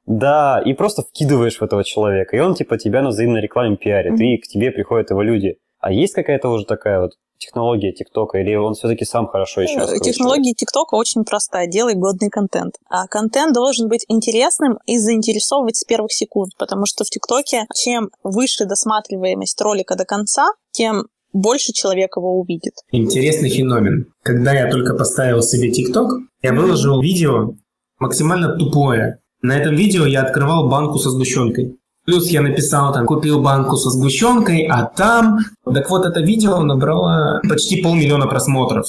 да, 0.10 0.60
и 0.66 0.74
просто 0.74 1.04
вкидываешь 1.04 1.60
в 1.60 1.62
этого 1.62 1.84
человека, 1.84 2.36
и 2.36 2.40
он 2.40 2.56
типа 2.56 2.80
тебя 2.80 3.04
на 3.04 3.10
взаимной 3.10 3.42
рекламе 3.42 3.78
пиарит, 3.78 4.20
и 4.20 4.38
к 4.38 4.48
тебе 4.48 4.72
приходят 4.72 5.12
его 5.12 5.22
люди. 5.22 5.60
А 5.80 5.92
есть 5.92 6.16
какая-то 6.16 6.50
уже 6.50 6.66
такая 6.66 7.00
вот 7.00 7.12
технология 7.40 7.92
ТикТока, 7.92 8.38
или 8.40 8.56
он 8.56 8.74
все-таки 8.74 9.06
сам 9.06 9.28
хорошо 9.28 9.62
еще 9.62 9.78
раскручивает? 9.78 10.04
Технология 10.04 10.54
ТикТока 10.54 10.96
очень 10.96 11.24
простая. 11.24 11.68
Делай 11.68 11.96
годный 11.96 12.30
контент. 12.30 12.76
А 12.90 13.08
контент 13.08 13.54
должен 13.54 13.88
быть 13.88 14.06
интересным 14.08 14.78
и 14.86 14.98
заинтересовывать 14.98 15.78
с 15.78 15.84
первых 15.84 16.12
секунд, 16.12 16.54
потому 16.58 16.86
что 16.86 17.04
в 17.04 17.10
ТикТоке 17.10 17.66
чем 17.76 18.10
выше 18.24 18.66
досматриваемость 18.66 19.60
ролика 19.62 19.96
до 19.96 20.06
конца, 20.06 20.52
тем 20.72 21.08
больше 21.34 21.74
человек 21.74 22.18
его 22.18 22.40
увидит. 22.40 22.74
Интересный 22.92 23.50
феномен. 23.50 24.12
Когда 24.24 24.54
я 24.54 24.70
только 24.70 24.96
поставил 24.96 25.42
себе 25.42 25.72
ТикТок, 25.72 26.12
я 26.42 26.54
выложил 26.54 27.02
видео 27.02 27.54
максимально 28.00 28.58
тупое. 28.58 29.20
На 29.42 29.58
этом 29.58 29.76
видео 29.76 30.06
я 30.06 30.24
открывал 30.24 30.70
банку 30.70 30.98
со 30.98 31.10
сгущенкой. 31.12 31.79
Плюс 32.10 32.28
я 32.32 32.42
написал 32.42 32.92
там, 32.92 33.06
купил 33.06 33.40
банку 33.40 33.76
со 33.78 33.92
сгущенкой, 33.92 34.66
а 34.66 34.86
там... 34.86 35.42
Так 35.64 35.92
вот, 35.92 36.08
это 36.08 36.22
видео 36.22 36.60
набрало 36.64 37.40
почти 37.48 37.84
полмиллиона 37.84 38.26
просмотров. 38.26 38.88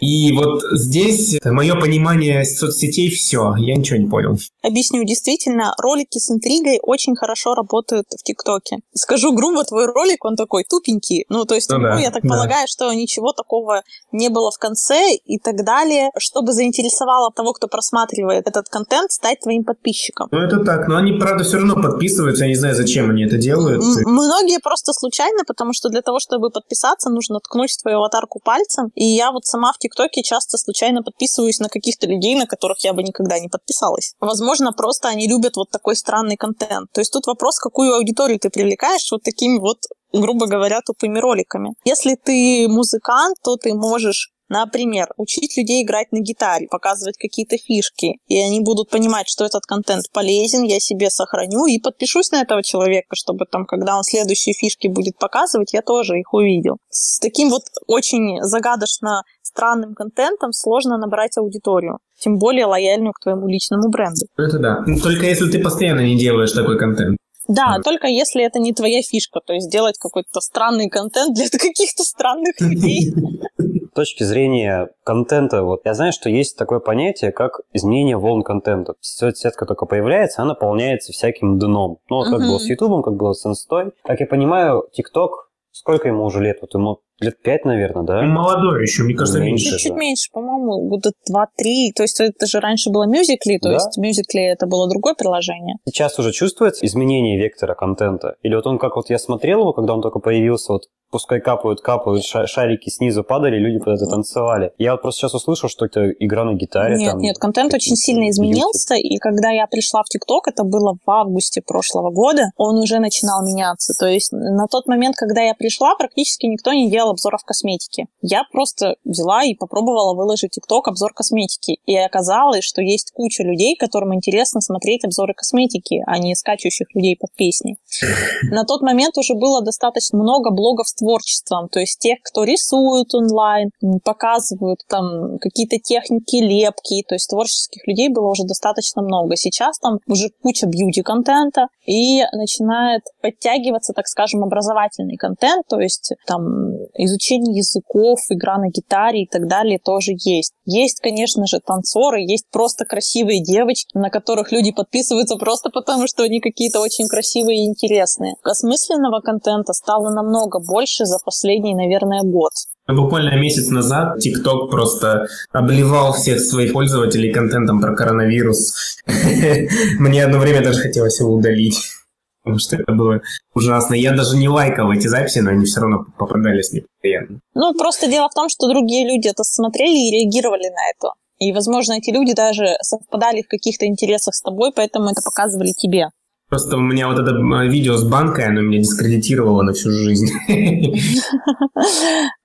И 0.00 0.32
вот 0.32 0.62
здесь 0.72 1.38
мое 1.44 1.74
понимание 1.74 2.44
соцсетей 2.44 3.10
все, 3.10 3.54
я 3.56 3.76
ничего 3.76 3.98
не 3.98 4.08
понял. 4.08 4.38
Объясню, 4.62 5.04
действительно, 5.04 5.74
ролики 5.78 6.18
с 6.18 6.30
интригой 6.30 6.78
очень 6.82 7.16
хорошо 7.16 7.54
работают 7.54 8.06
в 8.10 8.22
ТикТоке. 8.22 8.78
Скажу 8.94 9.32
грубо, 9.32 9.64
твой 9.64 9.86
ролик, 9.86 10.24
он 10.24 10.36
такой 10.36 10.64
тупенький. 10.64 11.24
Ну, 11.28 11.44
то 11.44 11.54
есть, 11.54 11.70
ну, 11.70 11.80
да, 11.80 11.98
я 11.98 12.10
так 12.10 12.22
да. 12.22 12.28
полагаю, 12.28 12.66
что 12.68 12.92
ничего 12.92 13.32
такого 13.32 13.82
не 14.12 14.28
было 14.28 14.50
в 14.50 14.58
конце 14.58 15.14
и 15.14 15.38
так 15.38 15.64
далее, 15.64 16.10
чтобы 16.18 16.52
заинтересовало 16.52 17.32
того, 17.32 17.52
кто 17.52 17.68
просматривает 17.68 18.46
этот 18.46 18.68
контент, 18.68 19.12
стать 19.12 19.40
твоим 19.40 19.64
подписчиком. 19.64 20.28
Ну, 20.30 20.38
это 20.38 20.64
так, 20.64 20.88
но 20.88 20.96
они, 20.96 21.12
правда, 21.12 21.44
все 21.44 21.58
равно 21.58 21.74
подписываются, 21.74 22.44
я 22.44 22.50
не 22.50 22.56
знаю, 22.56 22.74
зачем 22.74 23.10
они 23.10 23.24
это 23.24 23.36
делают. 23.36 23.82
М- 23.82 24.12
многие 24.12 24.58
просто 24.60 24.92
случайно, 24.92 25.44
потому 25.46 25.72
что 25.72 25.88
для 25.88 26.02
того, 26.02 26.18
чтобы 26.20 26.50
подписаться, 26.50 27.10
нужно 27.10 27.40
ткнуть 27.40 27.72
в 27.72 27.82
твою 27.82 27.98
аватарку 27.98 28.40
пальцем, 28.42 28.90
и 28.94 29.04
я 29.04 29.32
вот 29.32 29.46
сама 29.46 29.72
в 29.72 29.77
ТикТоке 29.78 30.22
часто 30.22 30.58
случайно 30.58 31.02
подписываюсь 31.02 31.60
на 31.60 31.68
каких-то 31.68 32.06
людей, 32.06 32.34
на 32.34 32.46
которых 32.46 32.84
я 32.84 32.92
бы 32.92 33.02
никогда 33.02 33.38
не 33.38 33.48
подписалась. 33.48 34.14
Возможно, 34.20 34.72
просто 34.72 35.08
они 35.08 35.28
любят 35.28 35.56
вот 35.56 35.70
такой 35.70 35.96
странный 35.96 36.36
контент. 36.36 36.90
То 36.92 37.00
есть 37.00 37.12
тут 37.12 37.26
вопрос, 37.26 37.58
какую 37.58 37.94
аудиторию 37.94 38.38
ты 38.38 38.50
привлекаешь 38.50 39.10
вот 39.10 39.22
такими 39.22 39.58
вот 39.58 39.78
грубо 40.12 40.46
говоря, 40.46 40.80
тупыми 40.80 41.18
роликами. 41.18 41.74
Если 41.84 42.14
ты 42.14 42.66
музыкант, 42.68 43.36
то 43.42 43.56
ты 43.56 43.74
можешь 43.74 44.30
Например, 44.48 45.08
учить 45.16 45.56
людей 45.56 45.84
играть 45.84 46.10
на 46.12 46.20
гитаре, 46.20 46.68
показывать 46.70 47.18
какие-то 47.18 47.56
фишки, 47.58 48.18
и 48.26 48.38
они 48.38 48.60
будут 48.60 48.90
понимать, 48.90 49.28
что 49.28 49.44
этот 49.44 49.64
контент 49.66 50.04
полезен, 50.12 50.62
я 50.62 50.80
себе 50.80 51.10
сохраню 51.10 51.66
и 51.66 51.78
подпишусь 51.78 52.30
на 52.30 52.40
этого 52.40 52.62
человека, 52.62 53.14
чтобы 53.14 53.44
там, 53.50 53.66
когда 53.66 53.96
он 53.96 54.04
следующие 54.04 54.54
фишки 54.54 54.88
будет 54.88 55.18
показывать, 55.18 55.74
я 55.74 55.82
тоже 55.82 56.18
их 56.18 56.32
увидел. 56.32 56.78
С 56.88 57.18
таким 57.18 57.50
вот 57.50 57.62
очень 57.86 58.42
загадочно 58.42 59.22
странным 59.42 59.94
контентом 59.94 60.52
сложно 60.52 60.98
набрать 60.98 61.36
аудиторию, 61.36 61.98
тем 62.18 62.38
более 62.38 62.66
лояльную 62.66 63.12
к 63.12 63.20
твоему 63.20 63.48
личному 63.48 63.88
бренду. 63.90 64.26
Это 64.36 64.58
да. 64.58 64.84
Только 65.02 65.26
если 65.26 65.50
ты 65.50 65.62
постоянно 65.62 66.00
не 66.00 66.18
делаешь 66.18 66.52
такой 66.52 66.78
контент. 66.78 67.18
Да, 67.48 67.78
mm. 67.78 67.82
только 67.82 68.06
если 68.06 68.44
это 68.44 68.58
не 68.58 68.74
твоя 68.74 69.00
фишка, 69.02 69.40
то 69.40 69.54
есть 69.54 69.70
делать 69.70 69.98
какой-то 69.98 70.40
странный 70.40 70.88
контент 70.88 71.34
для 71.34 71.48
каких-то 71.50 72.04
странных 72.04 72.60
людей. 72.60 73.12
С 73.58 73.94
точки 73.98 74.22
зрения 74.22 74.90
контента, 75.02 75.62
вот 75.64 75.80
я 75.84 75.94
знаю, 75.94 76.12
что 76.12 76.28
есть 76.28 76.56
такое 76.56 76.78
понятие, 76.78 77.32
как 77.32 77.62
изменение 77.72 78.16
волн 78.16 78.42
контента. 78.42 78.94
Соцсетка 79.00 79.66
только 79.66 79.86
появляется, 79.86 80.42
она 80.42 80.50
наполняется 80.50 81.12
всяким 81.12 81.58
дном. 81.58 81.98
Ну, 82.08 82.16
вот 82.18 82.28
как 82.28 82.40
было 82.40 82.58
с 82.58 82.66
Ютубом, 82.66 83.02
как 83.02 83.14
было 83.14 83.32
с 83.32 83.44
Инстой. 83.44 83.92
Как 84.04 84.20
я 84.20 84.26
понимаю, 84.26 84.84
ТикТок, 84.92 85.50
сколько 85.72 86.06
ему 86.06 86.24
уже 86.24 86.40
лет? 86.40 86.58
Вот 86.60 86.74
ему 86.74 87.00
Лет 87.20 87.42
пять, 87.42 87.64
наверное, 87.64 88.04
да? 88.04 88.22
Молодой 88.22 88.82
еще, 88.82 89.02
мне 89.02 89.14
кажется, 89.14 89.40
меньше. 89.40 89.70
Чуть-чуть 89.70 89.92
да. 89.92 89.98
меньше, 89.98 90.28
по-моему, 90.32 90.88
года 90.88 91.10
два-три. 91.28 91.92
То 91.94 92.04
есть 92.04 92.20
это 92.20 92.46
же 92.46 92.60
раньше 92.60 92.90
было 92.90 93.06
мюзикли, 93.06 93.58
то 93.58 93.68
да? 93.68 93.74
есть 93.74 93.98
мюзикли 93.98 94.42
это 94.42 94.66
было 94.66 94.88
другое 94.88 95.14
приложение. 95.14 95.76
Сейчас 95.86 96.18
уже 96.18 96.32
чувствуется 96.32 96.86
изменение 96.86 97.38
вектора 97.38 97.74
контента? 97.74 98.36
Или 98.42 98.54
вот 98.54 98.66
он, 98.66 98.78
как 98.78 98.96
вот 98.96 99.10
я 99.10 99.18
смотрел 99.18 99.60
его, 99.60 99.72
когда 99.72 99.94
он 99.94 100.02
только 100.02 100.20
появился, 100.20 100.72
вот 100.72 100.82
пускай 101.10 101.40
капают, 101.40 101.80
капают, 101.80 102.24
шарики 102.24 102.90
снизу 102.90 103.24
падали, 103.24 103.58
люди 103.58 103.78
под 103.78 103.94
это 103.94 104.06
танцевали. 104.06 104.72
Я 104.78 104.92
вот 104.92 105.02
просто 105.02 105.20
сейчас 105.20 105.34
услышал, 105.34 105.68
что 105.68 105.86
это 105.86 106.10
игра 106.10 106.44
на 106.44 106.54
гитаре. 106.54 106.96
Нет, 106.96 107.12
там, 107.12 107.20
нет, 107.20 107.38
контент 107.38 107.74
очень 107.74 107.96
сильно 107.96 108.28
изменился, 108.30 108.94
и 108.94 109.16
когда 109.16 109.50
я 109.50 109.66
пришла 109.66 110.02
в 110.02 110.06
ТикТок, 110.06 110.48
это 110.48 110.64
было 110.64 110.96
в 111.04 111.10
августе 111.10 111.62
прошлого 111.66 112.10
года, 112.10 112.50
он 112.56 112.78
уже 112.78 112.98
начинал 112.98 113.44
меняться. 113.44 113.94
То 113.98 114.06
есть 114.06 114.32
на 114.32 114.66
тот 114.66 114.86
момент, 114.86 115.16
когда 115.16 115.40
я 115.40 115.54
пришла, 115.54 115.94
практически 115.96 116.46
никто 116.46 116.72
не 116.72 116.90
делал 116.90 117.07
раздел 117.08 117.10
обзоров 117.10 117.44
косметики. 117.44 118.06
Я 118.22 118.42
просто 118.52 118.96
взяла 119.04 119.44
и 119.44 119.54
попробовала 119.54 120.14
выложить 120.14 120.52
ТикТок 120.52 120.88
обзор 120.88 121.12
косметики. 121.14 121.78
И 121.86 121.96
оказалось, 121.96 122.64
что 122.64 122.82
есть 122.82 123.12
куча 123.12 123.42
людей, 123.42 123.76
которым 123.76 124.14
интересно 124.14 124.60
смотреть 124.60 125.04
обзоры 125.04 125.34
косметики, 125.34 126.02
а 126.06 126.18
не 126.18 126.34
скачущих 126.34 126.94
людей 126.94 127.16
под 127.16 127.32
песни. 127.34 127.76
На 128.50 128.64
тот 128.64 128.82
момент 128.82 129.16
уже 129.18 129.34
было 129.34 129.62
достаточно 129.62 130.18
много 130.18 130.50
блогов 130.50 130.88
с 130.88 130.94
творчеством, 130.94 131.68
то 131.68 131.80
есть 131.80 131.98
тех, 131.98 132.18
кто 132.22 132.44
рисует 132.44 133.14
онлайн, 133.14 133.70
показывают 134.04 134.80
там 134.88 135.38
какие-то 135.38 135.78
техники 135.78 136.36
лепки, 136.36 137.04
то 137.08 137.14
есть 137.14 137.28
творческих 137.28 137.86
людей 137.86 138.08
было 138.08 138.28
уже 138.28 138.44
достаточно 138.44 139.02
много. 139.02 139.36
Сейчас 139.36 139.78
там 139.78 139.98
уже 140.06 140.30
куча 140.42 140.66
бьюти-контента, 140.66 141.68
и 141.88 142.22
начинает 142.32 143.02
подтягиваться, 143.22 143.94
так 143.94 144.06
скажем, 144.08 144.44
образовательный 144.44 145.16
контент, 145.16 145.66
то 145.68 145.80
есть 145.80 146.12
там 146.26 146.72
изучение 147.04 147.56
языков, 147.56 148.18
игра 148.28 148.58
на 148.58 148.68
гитаре 148.68 149.22
и 149.22 149.28
так 149.28 149.46
далее 149.48 149.78
тоже 149.78 150.12
есть. 150.24 150.52
Есть, 150.64 151.00
конечно 151.00 151.46
же, 151.46 151.60
танцоры, 151.64 152.20
есть 152.20 152.46
просто 152.50 152.84
красивые 152.84 153.42
девочки, 153.42 153.96
на 153.96 154.10
которых 154.10 154.52
люди 154.52 154.72
подписываются 154.72 155.36
просто 155.36 155.70
потому, 155.70 156.06
что 156.06 156.24
они 156.24 156.40
какие-то 156.40 156.80
очень 156.80 157.08
красивые 157.08 157.64
и 157.64 157.68
интересные. 157.68 158.34
Осмысленного 158.42 159.20
контента 159.20 159.72
стало 159.72 160.10
намного 160.10 160.60
больше 160.60 161.06
за 161.06 161.18
последний, 161.24 161.74
наверное, 161.74 162.22
год. 162.22 162.52
Буквально 162.86 163.38
месяц 163.38 163.68
назад 163.68 164.16
TikTok 164.16 164.70
просто 164.70 165.26
обливал 165.52 166.14
всех 166.14 166.40
своих 166.40 166.72
пользователей 166.72 167.32
контентом 167.32 167.82
про 167.82 167.94
коронавирус. 167.94 168.96
Мне 169.98 170.24
одно 170.24 170.38
время 170.38 170.64
даже 170.64 170.80
хотелось 170.80 171.20
его 171.20 171.34
удалить. 171.34 171.97
Потому 172.42 172.58
что 172.58 172.76
это 172.76 172.92
было 172.92 173.20
ужасно. 173.54 173.94
Я 173.94 174.12
даже 174.12 174.36
не 174.36 174.48
лайкал 174.48 174.90
эти 174.92 175.06
записи, 175.06 175.40
но 175.40 175.50
они 175.50 175.64
все 175.64 175.80
равно 175.80 176.06
попадались 176.18 176.72
мне 176.72 176.82
постоянно. 176.82 177.40
Ну, 177.54 177.74
просто 177.74 178.08
дело 178.08 178.28
в 178.28 178.34
том, 178.34 178.48
что 178.48 178.68
другие 178.68 179.06
люди 179.06 179.28
это 179.28 179.44
смотрели 179.44 179.96
и 179.96 180.10
реагировали 180.12 180.68
на 180.68 180.90
это. 180.90 181.12
И, 181.38 181.52
возможно, 181.52 181.94
эти 181.94 182.10
люди 182.10 182.34
даже 182.34 182.76
совпадали 182.80 183.42
в 183.42 183.48
каких-то 183.48 183.86
интересах 183.86 184.34
с 184.34 184.42
тобой, 184.42 184.72
поэтому 184.74 185.10
это 185.10 185.20
показывали 185.22 185.70
тебе. 185.70 186.08
Просто 186.48 186.76
у 186.76 186.80
меня 186.80 187.08
вот 187.08 187.18
это 187.18 187.32
видео 187.66 187.96
с 187.96 188.08
банкой, 188.08 188.46
оно 188.46 188.62
меня 188.62 188.80
дискредитировало 188.80 189.62
на 189.62 189.72
всю 189.74 189.90
жизнь. 189.90 190.28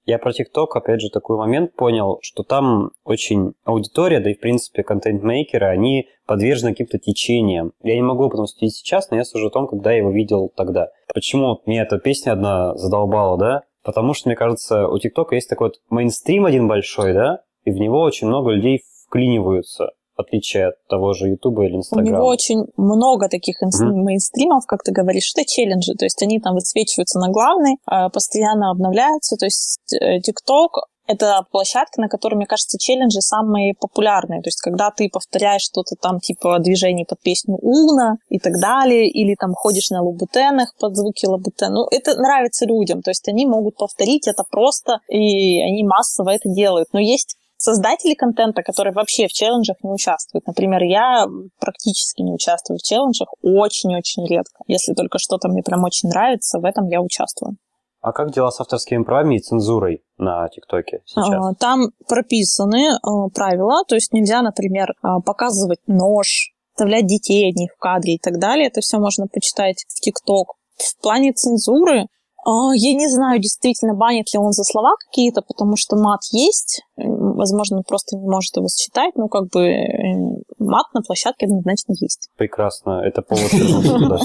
Я 0.06 0.20
про 0.20 0.34
ТикТок, 0.34 0.76
опять 0.76 1.02
же, 1.02 1.10
такой 1.10 1.38
момент 1.38 1.74
понял, 1.76 2.20
что 2.22 2.44
там 2.44 2.92
очень 3.06 3.54
аудитория, 3.64 4.20
да 4.20 4.32
и, 4.32 4.34
в 4.34 4.40
принципе, 4.40 4.84
контент-мейкеры, 4.84 5.66
они 5.66 6.10
подвержены 6.26 6.72
каким-то 6.72 7.00
течениям. 7.00 7.72
Я 7.84 7.96
не 7.96 8.02
могу 8.02 8.30
потом 8.30 8.48
судить 8.48 8.76
сейчас, 8.76 9.10
но 9.10 9.18
я 9.18 9.24
сужу 9.24 9.48
о 9.48 9.52
том, 9.52 9.68
когда 9.68 9.92
я 9.92 10.00
его 10.00 10.12
видел 10.12 10.52
тогда. 10.56 10.90
Почему 11.14 11.62
мне 11.66 11.82
эта 11.82 12.00
песня 12.00 12.34
одна 12.34 12.76
задолбала, 12.76 13.38
да? 13.38 13.62
Потому 13.84 14.14
что, 14.14 14.30
мне 14.30 14.36
кажется, 14.36 14.88
у 14.88 14.98
ТикТока 14.98 15.36
есть 15.36 15.50
такой 15.50 15.68
вот 15.68 15.82
мейнстрим 15.90 16.46
один 16.46 16.68
большой, 16.68 17.14
да? 17.14 17.42
И 17.64 17.72
в 17.72 17.76
него 17.76 18.02
очень 18.02 18.28
много 18.28 18.52
людей 18.52 18.84
вклиниваются 19.08 19.92
в 20.16 20.22
отличие 20.22 20.68
от 20.68 20.88
того 20.88 21.14
же 21.14 21.30
Ютуба 21.30 21.66
или 21.66 21.76
Инстаграма. 21.76 22.10
У 22.10 22.14
него 22.14 22.28
очень 22.28 22.66
много 22.78 23.30
таких 23.30 23.62
mm-hmm. 23.62 23.92
мейнстримов, 23.92 24.66
как 24.66 24.84
ты 24.84 24.92
говоришь, 24.92 25.32
это 25.36 25.46
челленджи, 25.46 25.94
то 25.94 26.06
есть 26.06 26.22
они 26.22 26.40
там 26.40 26.54
высвечиваются 26.54 27.20
на 27.20 27.30
главной, 27.30 27.78
а, 27.86 28.10
постоянно 28.10 28.72
обновляются, 28.72 29.36
то 29.38 29.46
есть 29.46 29.80
э, 30.00 30.20
ТикТок 30.20 30.88
это 31.06 31.46
площадка, 31.52 32.00
на 32.00 32.08
которой, 32.08 32.36
мне 32.36 32.46
кажется, 32.46 32.78
челленджи 32.78 33.20
самые 33.20 33.74
популярные. 33.80 34.42
То 34.42 34.48
есть, 34.48 34.62
когда 34.62 34.90
ты 34.90 35.10
повторяешь 35.10 35.62
что-то 35.62 35.96
там, 35.96 36.20
типа 36.20 36.60
движений 36.60 37.06
под 37.06 37.20
песню 37.22 37.58
Уна 37.62 38.18
и 38.30 38.40
так 38.40 38.54
далее, 38.62 39.10
или 39.10 39.36
там 39.36 39.54
ходишь 39.54 39.90
на 39.90 40.02
лабутенах 40.02 40.74
под 40.80 40.96
звуки 40.96 41.26
лабутен. 41.26 41.74
Ну, 41.74 41.88
это 41.92 42.16
нравится 42.16 42.66
людям. 42.66 43.02
То 43.02 43.12
есть, 43.12 43.28
они 43.28 43.46
могут 43.46 43.76
повторить 43.76 44.28
это 44.28 44.44
просто, 44.50 45.00
и 45.10 45.62
они 45.62 45.84
массово 45.84 46.30
это 46.30 46.50
делают. 46.50 46.88
Но 46.94 47.00
есть 47.00 47.36
создатели 47.64 48.14
контента, 48.14 48.62
которые 48.62 48.94
вообще 48.94 49.28
в 49.28 49.32
челленджах 49.32 49.78
не 49.84 49.90
участвуют. 49.90 50.46
Например, 50.46 50.84
я 50.84 51.26
практически 51.60 52.22
не 52.22 52.34
участвую 52.34 52.78
в 52.78 52.82
челленджах 52.82 53.30
очень-очень 53.42 54.28
редко. 54.28 54.64
Если 54.68 54.94
только 54.94 55.18
что-то 55.18 55.48
мне 55.48 55.64
прям 55.64 55.84
очень 55.84 56.10
нравится, 56.10 56.60
в 56.60 56.66
этом 56.66 56.88
я 56.88 57.02
участвую. 57.02 57.56
А 58.02 58.12
как 58.12 58.34
дела 58.34 58.52
с 58.52 58.60
авторскими 58.60 59.04
правами 59.04 59.38
и 59.38 59.40
цензурой 59.40 60.04
на 60.18 60.50
ТикТоке 60.50 61.04
сейчас? 61.06 61.30
А, 61.30 61.54
там 61.58 61.92
прописаны 62.06 62.98
а, 63.02 63.30
правила, 63.34 63.86
то 63.88 63.96
есть 63.96 64.12
нельзя, 64.12 64.42
например, 64.42 64.94
а, 65.02 65.22
показывать 65.22 65.80
нож, 65.88 66.52
вставлять 66.74 67.06
детей 67.06 67.50
одних 67.50 67.72
в 67.74 67.80
кадре 67.80 68.16
и 68.16 68.20
так 68.20 68.40
далее. 68.40 68.68
Это 68.68 68.82
все 68.82 68.98
можно 68.98 69.28
почитать 69.28 69.86
в 69.88 70.02
ТикТок. 70.02 70.56
В 70.76 71.02
плане 71.02 71.32
цензуры 71.32 72.08
я 72.46 72.94
не 72.94 73.10
знаю, 73.10 73.40
действительно, 73.40 73.94
банит 73.94 74.34
ли 74.34 74.40
он 74.40 74.52
за 74.52 74.64
слова 74.64 74.96
какие-то, 75.08 75.42
потому 75.42 75.76
что 75.78 75.96
мат 75.96 76.22
есть. 76.32 76.82
Возможно, 76.98 77.78
он 77.78 77.84
просто 77.84 78.18
не 78.18 78.28
может 78.28 78.56
его 78.56 78.68
считать, 78.68 79.16
но 79.16 79.28
как 79.28 79.50
бы 79.50 79.62
э, 79.62 80.44
мат 80.60 80.86
на 80.94 81.02
площадке 81.02 81.46
однозначно 81.46 81.94
есть. 82.00 82.30
Прекрасно. 82.38 83.02
Это 83.04 83.22
повод 83.22 83.52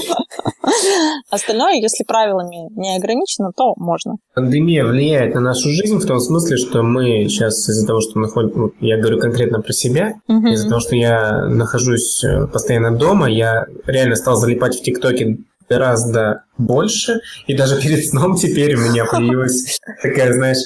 Остальное, 1.29 1.75
если 1.75 2.03
правилами 2.03 2.69
не 2.79 2.95
ограничено, 2.95 3.51
то 3.55 3.73
можно. 3.77 4.17
Пандемия 4.35 4.85
влияет 4.85 5.35
на 5.35 5.41
нашу 5.41 5.69
жизнь 5.69 5.97
в 5.97 6.05
том 6.05 6.19
смысле, 6.19 6.57
что 6.57 6.83
мы 6.83 7.27
сейчас 7.27 7.67
из-за 7.69 7.87
того, 7.87 8.01
что 8.01 8.19
находим, 8.19 8.51
ну, 8.55 8.71
я 8.79 8.97
говорю 8.97 9.19
конкретно 9.19 9.61
про 9.61 9.73
себя, 9.73 10.15
из-за 10.27 10.67
того, 10.67 10.79
что 10.79 10.95
я 10.95 11.45
нахожусь 11.47 12.23
э, 12.23 12.47
постоянно 12.47 12.95
дома, 12.95 13.29
я 13.29 13.65
реально 13.85 14.15
стал 14.15 14.35
залипать 14.35 14.77
в 14.77 14.81
ТикТоке 14.81 15.37
гораздо 15.69 16.43
больше. 16.57 17.21
И 17.47 17.55
даже 17.55 17.79
перед 17.81 18.05
сном 18.05 18.35
теперь 18.35 18.75
у 18.75 18.79
меня 18.79 19.05
появилась 19.05 19.79
такая, 20.01 20.33
знаешь, 20.33 20.57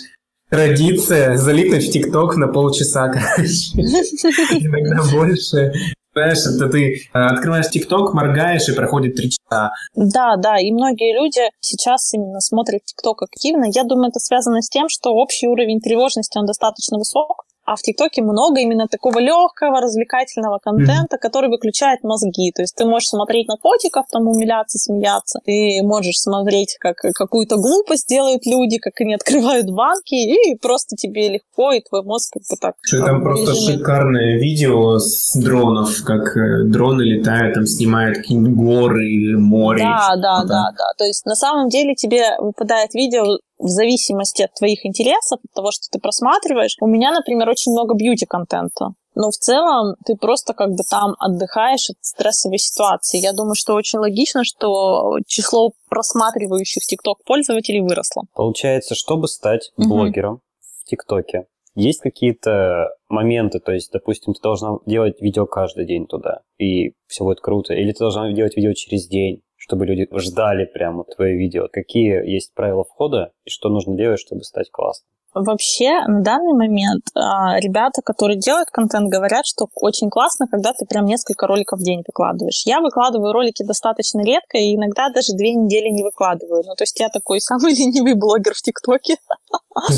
традиция 0.50 1.38
залипнуть 1.38 1.88
в 1.88 1.92
ТикТок 1.92 2.38
на 2.38 2.48
полчаса, 2.48 3.08
короче. 3.14 3.72
Иногда 3.76 5.04
больше. 5.12 5.74
Знаешь, 6.14 6.46
это 6.46 6.70
ты 6.70 6.94
э, 6.96 7.20
открываешь 7.20 7.70
ТикТок, 7.70 8.14
моргаешь, 8.14 8.70
и 8.70 8.76
проходит 8.76 9.16
три 9.16 9.32
часа. 9.32 9.72
Да, 9.96 10.36
да, 10.38 10.60
и 10.60 10.72
многие 10.72 11.16
люди 11.16 11.42
сейчас 11.60 12.14
именно 12.14 12.40
смотрят 12.40 12.86
ТикТок 12.86 13.24
активно. 13.24 13.66
Я 13.74 13.84
думаю, 13.84 14.10
это 14.10 14.20
связано 14.20 14.62
с 14.62 14.70
тем, 14.70 14.90
что 14.90 15.10
общий 15.10 15.48
уровень 15.48 15.80
тревожности, 15.80 16.38
он 16.38 16.46
достаточно 16.46 17.00
высок. 17.00 17.43
А 17.66 17.76
в 17.76 17.82
ТикТоке 17.82 18.22
много 18.22 18.60
именно 18.60 18.88
такого 18.88 19.20
легкого, 19.20 19.80
развлекательного 19.80 20.60
контента, 20.60 21.16
mm-hmm. 21.16 21.20
который 21.20 21.50
выключает 21.50 22.04
мозги. 22.04 22.52
То 22.52 22.62
есть 22.62 22.76
ты 22.76 22.86
можешь 22.86 23.10
смотреть 23.10 23.48
на 23.48 23.56
котиков, 23.56 24.06
там 24.12 24.28
умиляться, 24.28 24.78
смеяться. 24.78 25.40
Ты 25.46 25.80
можешь 25.84 26.20
смотреть, 26.20 26.76
как 26.80 26.98
какую-то 26.98 27.56
глупость 27.56 28.08
делают 28.10 28.46
люди, 28.46 28.78
как 28.80 29.00
они 29.00 29.16
открывают 29.16 29.70
банки, 29.70 30.16
и 30.16 30.58
просто 30.58 30.96
тебе 30.96 31.30
легко, 31.30 31.72
и 31.72 31.82
твой 31.82 32.04
мозг 32.04 32.34
как 32.34 32.44
бы 32.50 32.58
так... 32.60 32.76
Что 32.82 33.06
там 33.06 33.22
просто 33.22 33.56
шикарное 33.56 34.38
видео 34.40 34.98
с 34.98 35.34
дронов, 35.40 36.04
как 36.04 36.36
э, 36.36 36.64
дроны 36.66 37.04
летают, 37.04 37.54
там 37.54 37.66
снимают 37.66 38.18
какие-нибудь 38.18 38.56
горы, 38.56 39.38
море. 39.38 39.84
Да, 39.84 40.16
да, 40.16 40.42
да, 40.42 40.44
да, 40.44 40.72
да. 40.78 40.86
То 40.98 41.06
есть 41.06 41.26
на 41.26 41.36
самом 41.36 41.70
деле 41.70 41.96
тебе 41.96 42.36
выпадает 42.40 42.94
видео 42.94 43.38
в 43.64 43.70
зависимости 43.70 44.42
от 44.44 44.54
твоих 44.54 44.86
интересов, 44.86 45.40
от 45.44 45.54
того, 45.54 45.72
что 45.72 45.88
ты 45.92 46.00
просматриваешь. 46.00 46.76
У 46.82 46.88
меня, 46.88 47.12
например, 47.12 47.50
очень 47.50 47.72
много 47.72 47.96
бьюти-контента. 47.96 48.94
Но 49.16 49.30
в 49.30 49.36
целом 49.36 49.96
ты 50.06 50.16
просто 50.16 50.54
как 50.54 50.70
бы 50.72 50.84
там 50.90 51.16
отдыхаешь 51.20 51.90
от 51.90 51.98
стрессовой 52.02 52.58
ситуации. 52.58 53.20
Я 53.20 53.32
думаю, 53.34 53.56
что 53.56 53.76
очень 53.76 54.00
логично, 54.00 54.44
что 54.44 55.18
число 55.28 55.72
просматривающих 55.90 56.84
ТикТок 56.84 57.24
пользователей 57.24 57.82
выросло. 57.82 58.24
Получается, 58.34 58.96
чтобы 58.96 59.28
стать 59.28 59.72
угу. 59.78 59.90
блогером 59.90 60.42
в 60.62 60.86
ТикТоке, 60.86 61.46
есть 61.76 62.02
какие-то 62.02 62.90
моменты, 63.10 63.60
то 63.60 63.72
есть, 63.72 63.92
допустим, 63.92 64.34
ты 64.34 64.42
должна 64.42 64.78
делать 64.86 65.20
видео 65.22 65.46
каждый 65.46 65.86
день 65.86 66.06
туда, 66.06 66.42
и 66.60 66.94
все 67.08 67.24
будет 67.24 67.42
круто, 67.42 67.74
или 67.74 67.92
ты 67.92 68.00
должна 68.00 68.32
делать 68.32 68.56
видео 68.56 68.74
через 68.74 69.08
день, 69.08 69.42
чтобы 69.64 69.86
люди 69.86 70.08
ждали 70.20 70.66
прямо 70.66 71.06
твое 71.06 71.38
видео? 71.38 71.70
Какие 71.72 72.30
есть 72.30 72.54
правила 72.54 72.84
входа 72.84 73.32
и 73.46 73.50
что 73.50 73.70
нужно 73.70 73.96
делать, 73.96 74.20
чтобы 74.20 74.44
стать 74.44 74.70
классным? 74.70 75.08
Вообще, 75.34 76.02
на 76.06 76.22
данный 76.22 76.54
момент 76.54 77.06
а, 77.16 77.60
ребята, 77.60 78.02
которые 78.04 78.38
делают 78.38 78.70
контент, 78.70 79.10
говорят, 79.10 79.46
что 79.46 79.68
очень 79.74 80.10
классно, 80.10 80.48
когда 80.52 80.74
ты 80.74 80.86
прям 80.86 81.06
несколько 81.06 81.48
роликов 81.48 81.80
в 81.80 81.84
день 81.84 82.04
выкладываешь. 82.06 82.64
Я 82.66 82.82
выкладываю 82.82 83.32
ролики 83.32 83.64
достаточно 83.64 84.22
редко, 84.22 84.58
и 84.58 84.76
иногда 84.76 85.10
даже 85.10 85.34
две 85.34 85.56
недели 85.56 85.90
не 85.90 86.04
выкладываю. 86.04 86.64
Ну, 86.68 86.76
то 86.76 86.84
есть 86.84 87.00
я 87.00 87.10
такой 87.10 87.40
самый 87.40 87.74
ленивый 87.78 88.16
блогер 88.16 88.54
в 88.54 88.62
ТикТоке. 88.62 89.16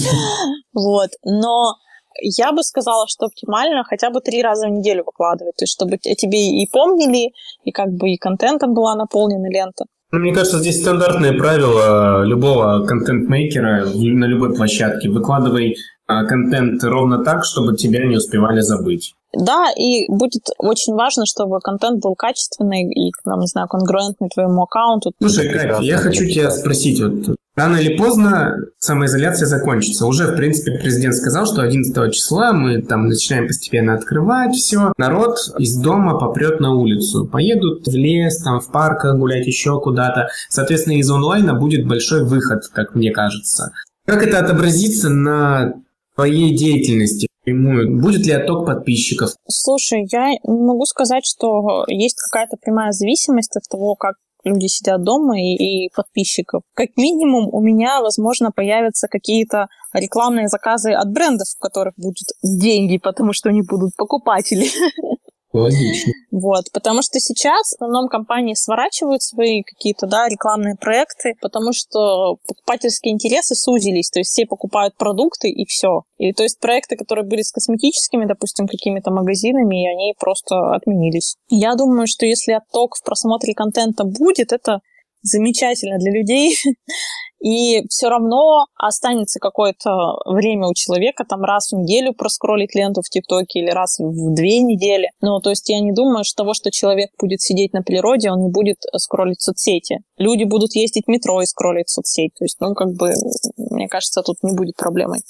Вот. 0.73 1.09
Но 1.23 1.75
я 2.21 2.51
бы 2.51 2.63
сказала, 2.63 3.05
что 3.07 3.27
оптимально 3.27 3.83
хотя 3.83 4.09
бы 4.09 4.21
три 4.21 4.41
раза 4.41 4.67
в 4.67 4.71
неделю 4.71 5.03
выкладывать, 5.05 5.55
то 5.57 5.63
есть 5.63 5.73
чтобы 5.73 5.95
о 5.95 6.15
тебе 6.15 6.63
и 6.63 6.67
помнили, 6.71 7.31
и 7.63 7.71
как 7.71 7.89
бы 7.91 8.09
и 8.09 8.17
контентом 8.17 8.73
была 8.73 8.95
наполнена 8.95 9.47
лента. 9.47 9.85
Ну, 10.11 10.19
мне 10.19 10.33
кажется, 10.33 10.59
здесь 10.59 10.81
стандартные 10.81 11.33
правила 11.33 12.23
любого 12.23 12.85
контент-мейкера 12.85 13.85
на 13.85 14.25
любой 14.25 14.55
площадке. 14.55 15.09
Выкладывай 15.09 15.75
контент 16.07 16.83
ровно 16.83 17.23
так, 17.23 17.43
чтобы 17.45 17.75
тебя 17.75 18.05
не 18.05 18.17
успевали 18.17 18.61
забыть. 18.61 19.13
Да, 19.37 19.65
и 19.77 20.09
будет 20.09 20.43
очень 20.59 20.93
важно, 20.93 21.25
чтобы 21.25 21.59
контент 21.59 22.01
был 22.01 22.15
качественный 22.15 22.83
и, 22.83 23.11
там, 23.25 23.39
не 23.39 23.47
знаю, 23.47 23.67
конгруентный 23.67 24.29
твоему 24.29 24.63
аккаунту. 24.63 25.11
Слушай, 25.19 25.49
Катя, 25.49 25.79
я 25.81 25.97
хочу 25.97 26.25
тебя 26.25 26.49
спросить, 26.51 27.01
вот 27.01 27.35
рано 27.55 27.77
или 27.77 27.97
поздно 27.97 28.55
самоизоляция 28.79 29.47
закончится. 29.47 30.05
Уже, 30.05 30.27
в 30.27 30.37
принципе, 30.37 30.77
президент 30.77 31.15
сказал, 31.15 31.45
что 31.45 31.61
11 31.61 32.13
числа 32.13 32.53
мы 32.53 32.81
там 32.81 33.07
начинаем 33.07 33.47
постепенно 33.47 33.95
открывать 33.95 34.53
все. 34.55 34.93
Народ 34.97 35.37
из 35.57 35.75
дома 35.77 36.17
попрет 36.17 36.61
на 36.61 36.73
улицу. 36.73 37.27
Поедут 37.27 37.87
в 37.87 37.93
лес, 37.93 38.41
там, 38.41 38.61
в 38.61 38.71
парк 38.71 39.05
гулять 39.17 39.47
еще 39.47 39.81
куда-то. 39.81 40.29
Соответственно, 40.49 40.97
из 40.97 41.09
онлайна 41.09 41.55
будет 41.55 41.85
большой 41.85 42.23
выход, 42.23 42.67
как 42.73 42.95
мне 42.95 43.11
кажется. 43.11 43.73
Как 44.05 44.25
это 44.25 44.39
отобразится 44.39 45.09
на 45.09 45.73
твоей 46.15 46.55
деятельности? 46.55 47.27
Будет 47.45 48.25
ли 48.25 48.31
отток 48.31 48.65
подписчиков? 48.65 49.31
Слушай, 49.47 50.07
я 50.11 50.31
не 50.31 50.65
могу 50.65 50.85
сказать, 50.85 51.23
что 51.25 51.85
есть 51.87 52.17
какая-то 52.19 52.57
прямая 52.57 52.91
зависимость 52.91 53.55
от 53.55 53.63
того, 53.69 53.95
как 53.95 54.15
люди 54.43 54.67
сидят 54.67 55.03
дома 55.03 55.39
и, 55.39 55.85
и 55.85 55.89
подписчиков. 55.95 56.61
Как 56.73 56.89
минимум 56.97 57.49
у 57.51 57.61
меня, 57.61 58.01
возможно, 58.01 58.51
появятся 58.51 59.07
какие-то 59.07 59.67
рекламные 59.93 60.47
заказы 60.47 60.91
от 60.91 61.11
брендов, 61.11 61.47
в 61.47 61.59
которых 61.59 61.93
будут 61.97 62.27
деньги, 62.43 62.97
потому 62.97 63.33
что 63.33 63.49
они 63.49 63.61
будут 63.61 63.95
покупатели. 63.97 64.67
Логично. 65.59 66.13
Вот, 66.31 66.65
потому 66.73 67.01
что 67.01 67.19
сейчас 67.19 67.71
в 67.71 67.75
основном 67.75 68.09
компании 68.09 68.53
сворачивают 68.55 69.23
свои 69.23 69.63
какие-то, 69.63 70.05
да, 70.05 70.27
рекламные 70.27 70.75
проекты, 70.75 71.33
потому 71.41 71.71
что 71.71 72.37
покупательские 72.47 73.13
интересы 73.13 73.55
сузились, 73.55 74.09
то 74.09 74.19
есть 74.19 74.31
все 74.31 74.45
покупают 74.45 74.95
продукты 74.97 75.49
и 75.49 75.65
все. 75.65 76.01
И 76.17 76.33
то 76.33 76.43
есть 76.43 76.59
проекты, 76.59 76.97
которые 76.97 77.25
были 77.25 77.41
с 77.41 77.51
косметическими, 77.51 78.25
допустим, 78.25 78.67
какими-то 78.67 79.11
магазинами, 79.11 79.89
они 79.89 80.13
просто 80.19 80.75
отменились. 80.75 81.35
Я 81.49 81.75
думаю, 81.75 82.07
что 82.07 82.25
если 82.25 82.53
отток 82.53 82.95
в 82.95 83.03
просмотре 83.03 83.53
контента 83.53 84.03
будет, 84.03 84.51
это 84.51 84.79
замечательно 85.21 85.97
для 85.97 86.11
людей, 86.11 86.55
и 87.39 87.85
все 87.89 88.09
равно 88.09 88.65
останется 88.75 89.39
какое-то 89.39 90.17
время 90.25 90.67
у 90.67 90.73
человека, 90.73 91.25
там 91.27 91.41
раз 91.43 91.71
в 91.71 91.77
неделю 91.77 92.13
проскролить 92.13 92.75
ленту 92.75 93.01
в 93.01 93.09
ТикТоке 93.09 93.59
или 93.59 93.69
раз 93.69 93.99
в 93.99 94.33
две 94.33 94.59
недели. 94.59 95.09
Ну, 95.21 95.39
то 95.39 95.49
есть 95.49 95.69
я 95.69 95.79
не 95.79 95.91
думаю, 95.91 96.23
что 96.23 96.43
того, 96.43 96.53
что 96.53 96.71
человек 96.71 97.09
будет 97.19 97.41
сидеть 97.41 97.73
на 97.73 97.81
природе, 97.81 98.31
он 98.31 98.41
не 98.41 98.49
будет 98.49 98.77
скроллить 98.97 99.41
соцсети. 99.41 99.99
Люди 100.17 100.43
будут 100.43 100.75
ездить 100.75 101.05
в 101.07 101.11
метро 101.11 101.41
и 101.41 101.45
скроллить 101.45 101.89
соцсеть. 101.89 102.33
То 102.37 102.45
есть, 102.45 102.57
ну, 102.59 102.73
как 102.73 102.93
бы, 102.93 103.13
мне 103.57 103.87
кажется, 103.87 104.21
тут 104.21 104.37
не 104.43 104.55
будет 104.55 104.75
проблемой 104.75 105.21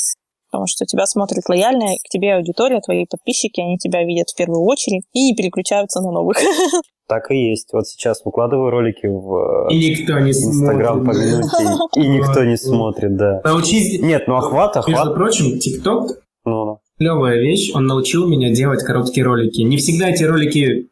потому 0.50 0.68
что 0.68 0.86
тебя 0.86 1.06
смотрит 1.06 1.48
лояльная 1.48 1.98
к 1.98 2.10
тебе 2.10 2.36
аудитория, 2.36 2.82
твои 2.82 3.06
подписчики, 3.10 3.62
они 3.62 3.78
тебя 3.78 4.04
видят 4.04 4.30
в 4.30 4.36
первую 4.36 4.64
очередь 4.64 5.04
и 5.14 5.24
не 5.24 5.36
переключаются 5.36 6.02
на 6.02 6.12
новых. 6.12 6.38
Так 7.08 7.30
и 7.30 7.36
есть. 7.36 7.72
Вот 7.72 7.86
сейчас 7.86 8.26
выкладываю 8.26 8.72
ролики 8.72 9.06
в 9.06 9.68
и 9.70 9.78
никто 9.78 10.18
не 10.18 10.32
Инстаграм 10.32 11.06
по 11.06 11.12
минуте, 11.12 11.64
и 11.98 12.08
никто 12.08 12.44
не 12.44 12.58
смотрит, 12.58 13.16
да. 13.16 13.42
Научись... 13.44 14.02
Нет, 14.02 14.24
ну 14.28 14.38
охват, 14.38 14.76
охват. 14.76 14.88
Между 14.88 15.14
прочим, 15.14 15.60
ТикТок 15.60 16.26
ну, 16.46 16.66
ну. 16.66 16.80
клевая 16.98 17.40
вещь, 17.40 17.72
он 17.74 17.88
научил 17.88 18.28
меня 18.28 18.54
делать 18.54 18.84
короткие 18.84 19.26
ролики. 19.26 19.62
Не 19.62 19.78
всегда 19.78 20.10
эти 20.10 20.24
ролики 20.24 20.90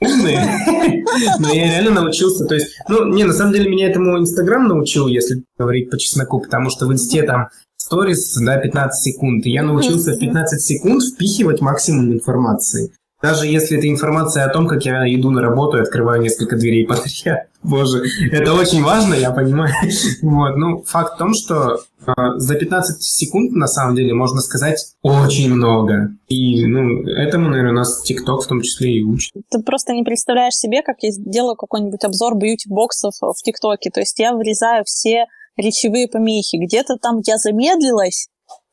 умные, 0.00 1.04
но 1.38 1.52
я 1.52 1.64
реально 1.64 2.02
научился. 2.02 2.44
То 2.44 2.54
есть, 2.54 2.68
ну, 2.88 3.06
не, 3.06 3.24
на 3.24 3.32
самом 3.32 3.52
деле 3.52 3.70
меня 3.70 3.88
этому 3.88 4.18
Инстаграм 4.18 4.66
научил, 4.66 5.06
если 5.06 5.44
говорить 5.58 5.90
по 5.90 5.98
чесноку, 5.98 6.40
потому 6.40 6.70
что 6.70 6.86
в 6.86 6.92
Инсте 6.92 7.22
там 7.22 7.48
сторис, 7.76 8.36
да, 8.40 8.58
15 8.58 9.02
секунд. 9.02 9.46
И 9.46 9.50
я 9.50 9.62
научился 9.62 10.12
в 10.12 10.18
15 10.18 10.60
секунд 10.60 11.02
впихивать 11.02 11.60
максимум 11.60 12.12
информации. 12.12 12.92
Даже 13.26 13.48
если 13.48 13.76
это 13.76 13.88
информация 13.88 14.44
о 14.44 14.52
том, 14.52 14.68
как 14.68 14.84
я 14.84 15.02
иду 15.12 15.30
на 15.30 15.42
работу 15.42 15.78
и 15.78 15.80
открываю 15.80 16.22
несколько 16.22 16.56
дверей 16.56 16.86
подряд. 16.86 17.48
Боже, 17.64 18.04
это 18.30 18.54
очень 18.54 18.84
важно, 18.84 19.14
я 19.14 19.32
понимаю. 19.32 19.74
Вот, 20.22 20.56
ну, 20.56 20.82
факт 20.84 21.14
в 21.14 21.18
том, 21.18 21.34
что 21.34 21.80
э, 22.06 22.12
за 22.36 22.54
15 22.54 23.02
секунд, 23.02 23.52
на 23.52 23.66
самом 23.66 23.96
деле, 23.96 24.14
можно 24.14 24.40
сказать 24.40 24.94
очень 25.02 25.52
много. 25.52 26.10
И, 26.28 26.66
ну, 26.66 27.04
этому, 27.08 27.48
наверное, 27.48 27.72
у 27.72 27.76
нас 27.76 28.02
ТикТок 28.02 28.44
в 28.44 28.46
том 28.46 28.60
числе 28.60 28.98
и 28.98 29.02
учит. 29.02 29.32
Ты 29.50 29.60
просто 29.60 29.92
не 29.92 30.04
представляешь 30.04 30.54
себе, 30.54 30.82
как 30.82 30.98
я 31.00 31.10
делаю 31.18 31.56
какой-нибудь 31.56 32.04
обзор 32.04 32.36
бьюти-боксов 32.36 33.14
в 33.20 33.42
ТикТоке. 33.42 33.90
То 33.90 34.00
есть 34.00 34.18
я 34.20 34.34
вырезаю 34.34 34.84
все 34.84 35.26
речевые 35.56 36.06
помехи. 36.06 36.56
Где-то 36.56 36.96
там 36.96 37.20
я 37.24 37.38
замедлилась, 37.38 38.28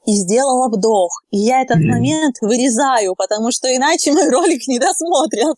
и 0.06 0.14
сделала 0.14 0.68
вдох. 0.68 1.12
И 1.32 1.38
я 1.38 1.62
этот 1.62 1.78
mm. 1.78 1.88
момент 1.88 2.36
вырезаю, 2.42 3.16
потому 3.16 3.52
что 3.52 3.74
иначе 3.76 4.12
мой 4.12 4.30
ролик 4.30 4.68
не 4.68 4.80
досмотрят. 4.80 5.58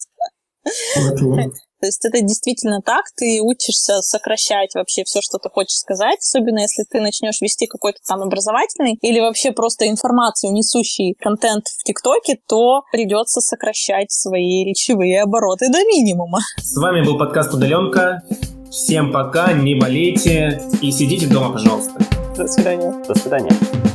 То 1.82 1.88
есть 1.88 2.04
это 2.04 2.22
действительно 2.22 2.82
так, 2.82 3.06
ты 3.16 3.42
учишься 3.42 4.02
сокращать 4.02 4.74
вообще 4.74 5.04
все, 5.04 5.22
что 5.22 5.38
ты 5.38 5.50
хочешь 5.50 5.78
сказать, 5.78 6.18
особенно 6.18 6.60
если 6.60 6.84
ты 6.90 7.00
начнешь 7.00 7.42
вести 7.42 7.68
какой-то 7.68 8.00
там 8.08 8.24
образовательный 8.24 8.98
или 9.02 9.20
вообще 9.20 9.52
просто 9.52 9.88
информацию, 9.88 10.52
несущий 10.52 11.14
контент 11.20 11.68
в 11.68 11.84
ТикТоке, 11.84 12.40
то 12.48 12.82
придется 12.92 13.42
сокращать 13.42 14.12
свои 14.12 14.64
речевые 14.64 15.22
обороты 15.22 15.70
до 15.70 15.80
минимума. 15.80 16.40
С 16.58 16.76
вами 16.76 17.06
был 17.06 17.20
подкаст 17.20 17.54
«Удаленка». 17.54 18.24
Всем 18.72 19.12
пока, 19.12 19.54
не 19.54 19.76
болейте 19.76 20.62
и 20.82 20.92
сидите 20.92 21.28
дома, 21.28 21.54
пожалуйста. 21.54 22.00
До 22.36 22.48
свидания. 22.48 22.94
До 23.08 23.16
свидания. 23.16 23.95